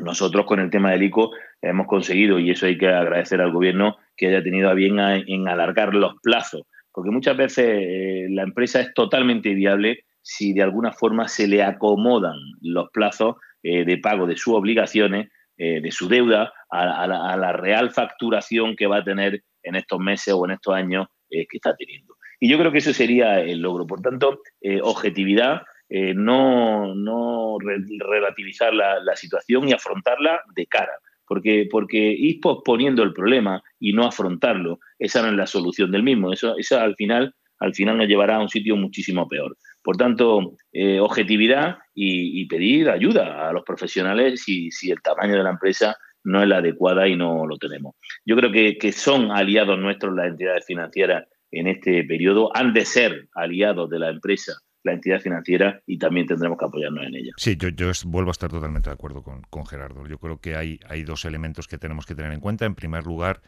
Nosotros 0.00 0.46
con 0.46 0.60
el 0.60 0.70
tema 0.70 0.92
del 0.92 1.02
ICO 1.02 1.32
hemos 1.62 1.86
conseguido, 1.86 2.38
y 2.38 2.50
eso 2.50 2.66
hay 2.66 2.78
que 2.78 2.88
agradecer 2.88 3.40
al 3.40 3.52
gobierno, 3.52 3.96
que 4.16 4.28
haya 4.28 4.42
tenido 4.42 4.68
a 4.70 4.74
bien 4.74 4.98
en 4.98 5.48
alargar 5.48 5.94
los 5.94 6.14
plazos 6.22 6.62
porque 6.98 7.12
muchas 7.12 7.36
veces 7.36 7.64
eh, 7.64 8.26
la 8.30 8.42
empresa 8.42 8.80
es 8.80 8.92
totalmente 8.92 9.54
viable 9.54 10.00
si 10.20 10.52
de 10.52 10.62
alguna 10.62 10.90
forma 10.90 11.28
se 11.28 11.46
le 11.46 11.62
acomodan 11.62 12.34
los 12.60 12.90
plazos 12.90 13.36
eh, 13.62 13.84
de 13.84 13.98
pago 13.98 14.26
de 14.26 14.36
sus 14.36 14.54
obligaciones, 14.54 15.28
eh, 15.56 15.80
de 15.80 15.92
su 15.92 16.08
deuda, 16.08 16.52
a, 16.68 17.06
la, 17.06 17.52
real 17.52 17.92
facturación 17.92 18.74
que 18.74 18.88
va 18.88 18.96
a 18.96 19.04
tener 19.04 19.44
en 19.62 19.76
estos 19.76 20.00
meses 20.00 20.34
o 20.34 20.44
en 20.44 20.50
estos 20.50 20.74
años 20.74 21.06
que 21.30 21.46
está 21.52 21.76
teniendo. 21.76 22.16
Y 22.40 22.50
yo 22.50 22.58
creo 22.58 22.72
que 22.72 22.78
eso 22.78 22.92
sería 22.92 23.38
el 23.42 23.60
logro. 23.60 23.86
Por 23.86 24.00
tanto, 24.00 24.40
objetividad, 24.82 25.62
no, 25.90 26.94
no 26.94 27.56
relativizar 27.60 28.74
la, 28.74 29.16
situación 29.16 29.68
y 29.68 29.72
afrontarla 29.72 30.42
de 30.54 30.66
cara 30.66 30.92
porque, 31.28 31.68
porque 31.70 31.98
ir 31.98 32.40
posponiendo 32.40 33.02
el 33.02 33.12
problema 33.12 33.62
y 33.78 33.92
no 33.92 34.06
afrontarlo, 34.06 34.80
esa 34.98 35.22
no 35.22 35.28
es 35.28 35.34
la 35.34 35.46
solución 35.46 35.92
del 35.92 36.02
mismo. 36.02 36.32
Eso, 36.32 36.56
al 36.80 36.96
final, 36.96 37.34
al 37.60 37.74
final 37.74 37.98
nos 37.98 38.08
llevará 38.08 38.36
a 38.36 38.40
un 38.40 38.48
sitio 38.48 38.76
muchísimo 38.76 39.28
peor. 39.28 39.56
Por 39.82 39.96
tanto, 39.96 40.54
eh, 40.72 40.98
objetividad 40.98 41.78
y, 41.94 42.46
pedir 42.46 42.88
ayuda 42.88 43.48
a 43.48 43.52
los 43.52 43.62
profesionales 43.62 44.42
si, 44.42 44.70
si 44.70 44.90
el 44.90 45.02
tamaño 45.02 45.36
de 45.36 45.42
la 45.42 45.50
empresa 45.50 45.96
no 46.24 46.42
es 46.42 46.48
la 46.48 46.58
adecuada 46.58 47.06
y 47.06 47.14
no 47.14 47.46
lo 47.46 47.58
tenemos. 47.58 47.94
Yo 48.24 48.36
creo 48.36 48.50
que, 48.50 48.78
que 48.78 48.92
son 48.92 49.30
aliados 49.30 49.78
nuestros 49.78 50.14
las 50.14 50.28
entidades 50.28 50.64
financieras 50.66 51.24
en 51.50 51.66
este 51.66 52.04
periodo, 52.04 52.50
han 52.54 52.72
de 52.72 52.84
ser 52.84 53.28
aliados 53.34 53.88
de 53.88 53.98
la 53.98 54.10
empresa 54.10 54.54
la 54.82 54.92
entidad 54.92 55.20
financiera 55.20 55.82
y 55.86 55.98
también 55.98 56.26
tendremos 56.26 56.58
que 56.58 56.64
apoyarnos 56.64 57.04
en 57.06 57.14
ella. 57.14 57.32
Sí, 57.36 57.56
yo, 57.56 57.68
yo 57.68 57.90
vuelvo 58.06 58.30
a 58.30 58.32
estar 58.32 58.50
totalmente 58.50 58.90
de 58.90 58.94
acuerdo 58.94 59.22
con, 59.22 59.42
con, 59.50 59.66
Gerardo. 59.66 60.06
Yo 60.06 60.18
creo 60.18 60.40
que 60.40 60.56
hay, 60.56 60.80
hay 60.88 61.02
dos 61.02 61.24
elementos 61.24 61.66
que 61.66 61.78
tenemos 61.78 62.06
que 62.06 62.14
tener 62.14 62.32
en 62.32 62.40
cuenta. 62.40 62.64
En 62.64 62.74
primer 62.74 63.04
lugar, 63.04 63.40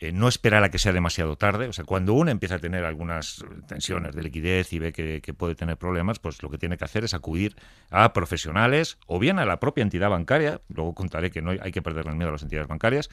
eh, 0.00 0.12
no 0.12 0.28
esperar 0.28 0.62
a 0.62 0.70
que 0.70 0.78
sea 0.78 0.92
demasiado 0.92 1.36
tarde. 1.36 1.66
O 1.68 1.72
sea, 1.72 1.84
cuando 1.84 2.14
uno 2.14 2.30
empieza 2.30 2.56
a 2.56 2.58
tener 2.58 2.84
algunas 2.84 3.44
tensiones 3.66 4.14
de 4.14 4.22
liquidez 4.22 4.72
y 4.72 4.78
ve 4.78 4.92
que, 4.92 5.34
puede 5.34 5.54
tener 5.54 5.76
problemas, 5.76 6.18
pues 6.20 6.42
lo 6.42 6.50
que 6.50 6.58
tiene 6.58 6.76
que 6.76 6.84
hacer 6.84 7.04
es 7.04 7.14
acudir 7.14 7.56
a 7.90 8.12
profesionales 8.12 8.98
o 9.06 9.18
bien 9.18 9.38
a 9.38 9.44
la 9.44 9.58
propia 9.60 9.82
entidad 9.82 10.10
bancaria. 10.10 10.60
Luego 10.68 10.94
contaré 10.94 11.30
que 11.30 11.42
no 11.42 11.50
hay, 11.50 11.58
hay 11.62 11.72
que 11.72 11.82
perder 11.82 12.06
el 12.06 12.14
miedo 12.14 12.28
a 12.28 12.32
las 12.32 12.42
entidades 12.42 12.68
bancarias 12.68 13.10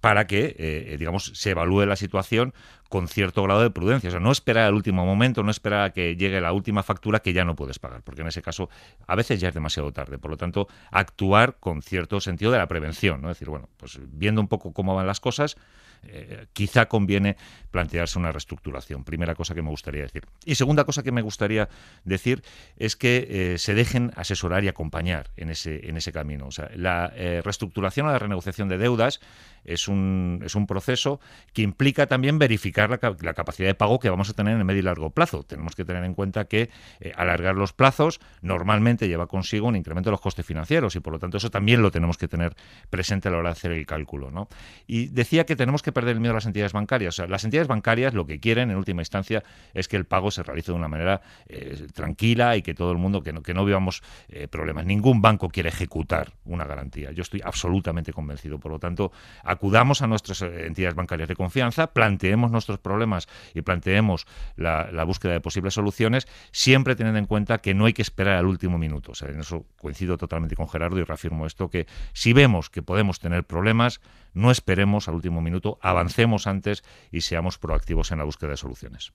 para 0.00 0.26
que, 0.26 0.56
eh, 0.58 0.96
digamos, 0.98 1.32
se 1.34 1.50
evalúe 1.50 1.84
la 1.86 1.96
situación 1.96 2.54
con 2.88 3.06
cierto 3.06 3.42
grado 3.42 3.62
de 3.62 3.70
prudencia. 3.70 4.08
O 4.08 4.10
sea, 4.10 4.20
no 4.20 4.32
esperar 4.32 4.64
al 4.64 4.74
último 4.74 5.06
momento, 5.06 5.42
no 5.42 5.50
esperar 5.50 5.82
a 5.82 5.90
que 5.92 6.16
llegue 6.16 6.40
la 6.40 6.52
última 6.52 6.82
factura 6.82 7.20
que 7.20 7.32
ya 7.32 7.44
no 7.44 7.54
puedes 7.54 7.78
pagar, 7.78 8.02
porque 8.02 8.22
en 8.22 8.28
ese 8.28 8.42
caso 8.42 8.68
a 9.06 9.14
veces 9.14 9.40
ya 9.40 9.48
es 9.48 9.54
demasiado 9.54 9.92
tarde. 9.92 10.18
Por 10.18 10.30
lo 10.30 10.36
tanto, 10.36 10.68
actuar 10.90 11.56
con 11.60 11.82
cierto 11.82 12.20
sentido 12.20 12.50
de 12.50 12.58
la 12.58 12.66
prevención, 12.66 13.22
¿no? 13.22 13.30
Es 13.30 13.36
decir, 13.36 13.48
bueno, 13.48 13.68
pues 13.76 14.00
viendo 14.02 14.40
un 14.40 14.48
poco 14.48 14.72
cómo 14.72 14.94
van 14.94 15.06
las 15.06 15.20
cosas, 15.20 15.56
eh, 16.02 16.46
quizá 16.52 16.86
conviene 16.86 17.36
plantearse 17.70 18.18
una 18.18 18.32
reestructuración. 18.32 19.04
Primera 19.04 19.34
cosa 19.34 19.54
que 19.54 19.62
me 19.62 19.70
gustaría 19.70 20.02
decir. 20.02 20.26
Y 20.44 20.54
segunda 20.54 20.84
cosa 20.84 21.02
que 21.02 21.12
me 21.12 21.22
gustaría 21.22 21.68
decir 22.04 22.42
es 22.76 22.96
que 22.96 23.26
eh, 23.54 23.58
se 23.58 23.74
dejen 23.74 24.10
asesorar 24.16 24.64
y 24.64 24.68
acompañar 24.68 25.30
en 25.36 25.50
ese, 25.50 25.88
en 25.88 25.96
ese 25.96 26.12
camino. 26.12 26.48
La 26.74 27.12
eh, 27.14 27.42
reestructuración 27.44 28.06
o 28.06 28.10
la 28.10 28.18
renegociación 28.18 28.68
de 28.68 28.78
deudas 28.78 29.20
es 29.64 29.88
un, 29.88 30.40
es 30.44 30.54
un 30.54 30.66
proceso 30.66 31.20
que 31.52 31.62
implica 31.62 32.06
también 32.06 32.38
verificar 32.38 32.88
la, 32.90 33.16
la, 33.20 33.34
capacidad 33.34 33.68
de 33.68 33.74
pago 33.74 34.00
que 34.00 34.08
vamos 34.08 34.30
a 34.30 34.32
tener 34.32 34.54
en 34.54 34.60
el 34.60 34.64
medio 34.64 34.80
y 34.80 34.84
largo 34.84 35.10
plazo. 35.10 35.42
Tenemos 35.42 35.76
que 35.76 35.84
tener 35.84 36.02
en 36.04 36.14
cuenta 36.14 36.46
que 36.46 36.70
alargar 37.14 37.54
los 37.54 37.74
plazos 37.74 38.20
normalmente 38.40 39.06
lleva 39.06 39.26
consigo 39.26 39.68
un 39.68 39.76
incremento 39.76 40.08
de 40.08 40.12
los 40.12 40.20
costes 40.20 40.46
financieros 40.46 40.96
y 40.96 41.00
por 41.00 41.12
lo 41.12 41.18
tanto 41.18 41.36
eso 41.36 41.50
también 41.50 41.82
lo 41.82 41.90
tenemos 41.90 42.16
que 42.16 42.26
tener 42.26 42.56
presente 42.88 43.28
a 43.28 43.32
la 43.32 43.38
hora 43.38 43.50
de 43.50 43.52
hacer 43.52 43.72
el 43.72 43.84
cálculo. 43.86 44.30
¿no? 44.30 44.48
Y 44.86 45.08
decía 45.08 45.44
que 45.44 45.56
tenemos 45.56 45.82
que 45.82 45.89
perder 45.92 46.14
el 46.14 46.20
miedo 46.20 46.32
a 46.32 46.36
las 46.36 46.46
entidades 46.46 46.72
bancarias. 46.72 47.14
O 47.14 47.16
sea, 47.16 47.26
las 47.26 47.44
entidades 47.44 47.68
bancarias 47.68 48.14
lo 48.14 48.26
que 48.26 48.40
quieren 48.40 48.70
en 48.70 48.76
última 48.76 49.02
instancia 49.02 49.42
es 49.74 49.88
que 49.88 49.96
el 49.96 50.04
pago 50.04 50.30
se 50.30 50.42
realice 50.42 50.72
de 50.72 50.78
una 50.78 50.88
manera 50.88 51.20
eh, 51.48 51.86
tranquila 51.94 52.56
y 52.56 52.62
que 52.62 52.74
todo 52.74 52.92
el 52.92 52.98
mundo, 52.98 53.22
que 53.22 53.32
no, 53.32 53.42
que 53.42 53.54
no 53.54 53.64
vivamos 53.64 54.02
eh, 54.28 54.48
problemas. 54.48 54.84
Ningún 54.86 55.22
banco 55.22 55.48
quiere 55.48 55.68
ejecutar 55.68 56.32
una 56.44 56.64
garantía. 56.64 57.12
Yo 57.12 57.22
estoy 57.22 57.40
absolutamente 57.44 58.12
convencido. 58.12 58.58
Por 58.58 58.72
lo 58.72 58.78
tanto, 58.78 59.12
acudamos 59.44 60.02
a 60.02 60.06
nuestras 60.06 60.42
eh, 60.42 60.66
entidades 60.66 60.94
bancarias 60.94 61.28
de 61.28 61.36
confianza, 61.36 61.88
planteemos 61.88 62.50
nuestros 62.50 62.78
problemas 62.78 63.28
y 63.54 63.62
planteemos 63.62 64.26
la, 64.56 64.90
la 64.92 65.04
búsqueda 65.04 65.32
de 65.32 65.40
posibles 65.40 65.74
soluciones, 65.74 66.26
siempre 66.52 66.96
teniendo 66.96 67.18
en 67.18 67.26
cuenta 67.26 67.58
que 67.58 67.74
no 67.74 67.86
hay 67.86 67.92
que 67.92 68.02
esperar 68.02 68.36
al 68.36 68.46
último 68.46 68.78
minuto. 68.78 69.12
O 69.12 69.14
sea, 69.14 69.28
en 69.28 69.40
eso 69.40 69.66
coincido 69.78 70.16
totalmente 70.16 70.56
con 70.56 70.68
Gerardo 70.68 70.98
y 70.98 71.04
reafirmo 71.04 71.46
esto, 71.46 71.70
que 71.70 71.86
si 72.12 72.32
vemos 72.32 72.70
que 72.70 72.82
podemos 72.82 73.18
tener 73.18 73.44
problemas, 73.44 74.00
no 74.32 74.50
esperemos 74.50 75.08
al 75.08 75.14
último 75.14 75.40
minuto, 75.40 75.78
avancemos 75.80 76.46
antes 76.46 76.84
y 77.10 77.22
seamos 77.22 77.58
proactivos 77.58 78.12
en 78.12 78.18
la 78.18 78.24
búsqueda 78.24 78.50
de 78.50 78.56
soluciones. 78.56 79.12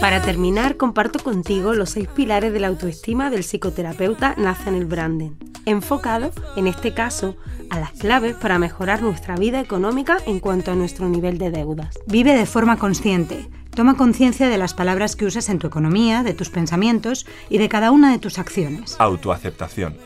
Para 0.00 0.22
terminar, 0.22 0.78
comparto 0.78 1.18
contigo 1.18 1.74
los 1.74 1.90
seis 1.90 2.08
pilares 2.08 2.54
de 2.54 2.60
la 2.60 2.68
autoestima 2.68 3.28
del 3.28 3.44
psicoterapeuta 3.44 4.34
Nathan 4.38 4.88
Branden, 4.88 5.36
enfocado, 5.66 6.30
en 6.56 6.66
este 6.66 6.94
caso, 6.94 7.36
a 7.68 7.78
las 7.78 7.92
claves 7.92 8.34
para 8.34 8.58
mejorar 8.58 9.02
nuestra 9.02 9.36
vida 9.36 9.60
económica 9.60 10.16
en 10.26 10.40
cuanto 10.40 10.72
a 10.72 10.74
nuestro 10.74 11.06
nivel 11.08 11.36
de 11.36 11.50
deudas. 11.50 11.98
Vive 12.06 12.34
de 12.34 12.46
forma 12.46 12.78
consciente 12.78 13.46
Toma 13.74 13.96
conciencia 13.96 14.48
de 14.48 14.58
las 14.58 14.74
palabras 14.74 15.16
que 15.16 15.24
usas 15.24 15.48
en 15.48 15.58
tu 15.58 15.66
economía, 15.66 16.22
de 16.22 16.34
tus 16.34 16.50
pensamientos 16.50 17.26
y 17.48 17.58
de 17.58 17.68
cada 17.68 17.92
una 17.92 18.10
de 18.10 18.18
tus 18.18 18.38
acciones. 18.38 18.96
Autoaceptación. 18.98 19.96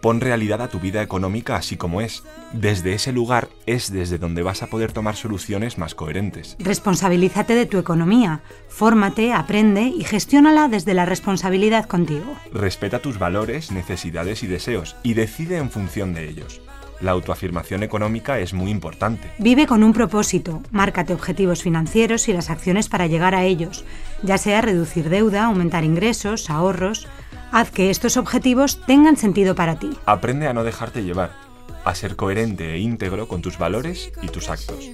Pon 0.00 0.22
realidad 0.22 0.62
a 0.62 0.68
tu 0.68 0.80
vida 0.80 1.02
económica 1.02 1.56
así 1.56 1.76
como 1.76 2.00
es. 2.00 2.22
Desde 2.54 2.94
ese 2.94 3.12
lugar 3.12 3.48
es 3.66 3.92
desde 3.92 4.16
donde 4.16 4.42
vas 4.42 4.62
a 4.62 4.68
poder 4.68 4.92
tomar 4.92 5.14
soluciones 5.14 5.76
más 5.76 5.94
coherentes. 5.94 6.56
Responsabilízate 6.58 7.54
de 7.54 7.66
tu 7.66 7.76
economía. 7.76 8.40
Fórmate, 8.68 9.34
aprende 9.34 9.82
y 9.82 10.04
gestiónala 10.04 10.68
desde 10.68 10.94
la 10.94 11.04
responsabilidad 11.04 11.84
contigo. 11.84 12.34
Respeta 12.52 13.00
tus 13.00 13.18
valores, 13.18 13.70
necesidades 13.72 14.42
y 14.42 14.46
deseos 14.46 14.96
y 15.02 15.12
decide 15.12 15.58
en 15.58 15.70
función 15.70 16.14
de 16.14 16.30
ellos. 16.30 16.62
La 17.00 17.12
autoafirmación 17.12 17.82
económica 17.82 18.38
es 18.38 18.52
muy 18.52 18.70
importante. 18.70 19.30
Vive 19.38 19.66
con 19.66 19.82
un 19.82 19.92
propósito, 19.92 20.62
márcate 20.70 21.14
objetivos 21.14 21.62
financieros 21.62 22.28
y 22.28 22.32
las 22.32 22.50
acciones 22.50 22.88
para 22.88 23.06
llegar 23.06 23.34
a 23.34 23.44
ellos, 23.44 23.84
ya 24.22 24.38
sea 24.38 24.60
reducir 24.60 25.08
deuda, 25.08 25.44
aumentar 25.44 25.84
ingresos, 25.84 26.50
ahorros. 26.50 27.08
Haz 27.52 27.70
que 27.70 27.90
estos 27.90 28.16
objetivos 28.16 28.80
tengan 28.86 29.16
sentido 29.16 29.54
para 29.54 29.78
ti. 29.78 29.90
Aprende 30.06 30.46
a 30.46 30.52
no 30.52 30.62
dejarte 30.62 31.02
llevar, 31.02 31.32
a 31.84 31.94
ser 31.94 32.16
coherente 32.16 32.74
e 32.74 32.78
íntegro 32.78 33.26
con 33.26 33.42
tus 33.42 33.58
valores 33.58 34.12
y 34.22 34.28
tus 34.28 34.50
actos. 34.50 34.90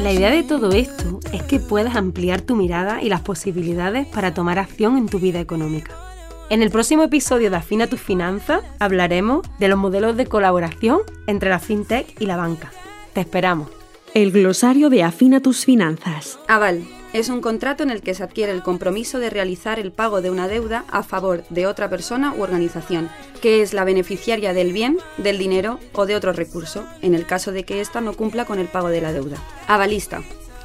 La 0.00 0.12
idea 0.12 0.30
de 0.30 0.42
todo 0.42 0.70
esto 0.72 1.20
es 1.32 1.42
que 1.42 1.58
puedas 1.58 1.96
ampliar 1.96 2.40
tu 2.40 2.56
mirada 2.56 3.02
y 3.02 3.08
las 3.08 3.20
posibilidades 3.20 4.06
para 4.06 4.32
tomar 4.32 4.58
acción 4.58 4.96
en 4.96 5.08
tu 5.08 5.18
vida 5.18 5.40
económica. 5.40 6.09
En 6.50 6.62
el 6.62 6.70
próximo 6.72 7.04
episodio 7.04 7.48
de 7.48 7.56
Afina 7.56 7.86
tus 7.86 8.00
finanzas 8.00 8.64
hablaremos 8.80 9.46
de 9.60 9.68
los 9.68 9.78
modelos 9.78 10.16
de 10.16 10.26
colaboración 10.26 10.98
entre 11.28 11.48
la 11.48 11.60
fintech 11.60 12.20
y 12.20 12.26
la 12.26 12.36
banca. 12.36 12.72
Te 13.12 13.20
esperamos. 13.20 13.70
El 14.14 14.32
glosario 14.32 14.90
de 14.90 15.04
Afina 15.04 15.38
tus 15.38 15.64
finanzas. 15.64 16.40
Aval 16.48 16.82
es 17.12 17.28
un 17.28 17.40
contrato 17.40 17.84
en 17.84 17.90
el 17.90 18.02
que 18.02 18.14
se 18.14 18.24
adquiere 18.24 18.50
el 18.50 18.64
compromiso 18.64 19.20
de 19.20 19.30
realizar 19.30 19.78
el 19.78 19.92
pago 19.92 20.22
de 20.22 20.30
una 20.30 20.48
deuda 20.48 20.84
a 20.90 21.04
favor 21.04 21.44
de 21.50 21.68
otra 21.68 21.88
persona 21.88 22.34
u 22.34 22.42
organización, 22.42 23.08
que 23.40 23.62
es 23.62 23.72
la 23.72 23.84
beneficiaria 23.84 24.52
del 24.52 24.72
bien, 24.72 24.98
del 25.18 25.38
dinero 25.38 25.78
o 25.92 26.04
de 26.04 26.16
otro 26.16 26.32
recurso, 26.32 26.84
en 27.00 27.14
el 27.14 27.26
caso 27.26 27.52
de 27.52 27.62
que 27.62 27.80
ésta 27.80 28.00
no 28.00 28.14
cumpla 28.14 28.44
con 28.44 28.58
el 28.58 28.66
pago 28.66 28.88
de 28.88 29.00
la 29.00 29.12
deuda. 29.12 29.36
Avalista 29.68 30.20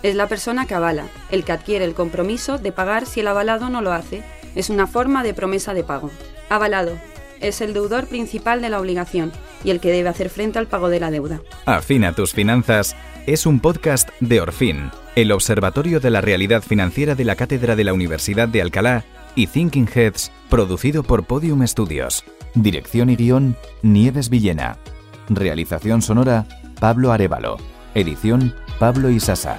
es 0.05 0.13
la 0.13 0.27
persona 0.27 0.67
que 0.67 0.75
avala, 0.75 1.07
el 1.31 1.43
que 1.43 1.51
adquiere 1.51 1.83
el 1.83 1.95
compromiso 1.95 2.59
de 2.59 2.71
pagar 2.71 3.07
si 3.07 3.21
el 3.21 3.27
avalado 3.27 3.69
no 3.69 3.81
lo 3.81 3.91
hace. 3.91 4.21
Es 4.55 4.69
una 4.69 4.87
forma 4.87 5.23
de 5.23 5.33
promesa 5.33 5.73
de 5.73 5.83
pago. 5.83 6.09
Avalado 6.49 6.97
es 7.41 7.61
el 7.61 7.73
deudor 7.73 8.07
principal 8.07 8.61
de 8.61 8.69
la 8.69 8.79
obligación 8.79 9.31
y 9.63 9.69
el 9.69 9.79
que 9.79 9.91
debe 9.91 10.09
hacer 10.09 10.29
frente 10.29 10.59
al 10.59 10.67
pago 10.67 10.89
de 10.89 10.99
la 10.99 11.11
deuda. 11.11 11.41
Afina 11.65 12.13
tus 12.13 12.33
finanzas 12.33 12.95
es 13.25 13.47
un 13.47 13.59
podcast 13.59 14.09
de 14.19 14.39
Orfin, 14.39 14.91
el 15.15 15.31
Observatorio 15.31 15.99
de 15.99 16.11
la 16.11 16.21
Realidad 16.21 16.61
Financiera 16.61 17.15
de 17.15 17.25
la 17.25 17.35
Cátedra 17.35 17.75
de 17.75 17.83
la 17.83 17.93
Universidad 17.93 18.47
de 18.47 18.61
Alcalá 18.61 19.03
y 19.33 19.47
Thinking 19.47 19.89
Heads, 19.93 20.31
producido 20.49 21.01
por 21.01 21.25
Podium 21.25 21.65
Studios. 21.65 22.23
Dirección 22.53 23.09
y 23.09 23.15
guion, 23.15 23.57
Nieves 23.81 24.29
Villena. 24.29 24.77
Realización 25.27 26.03
sonora, 26.03 26.45
Pablo 26.79 27.11
Arevalo. 27.11 27.57
Edición, 27.95 28.53
Pablo 28.77 29.09
Isasa. 29.09 29.57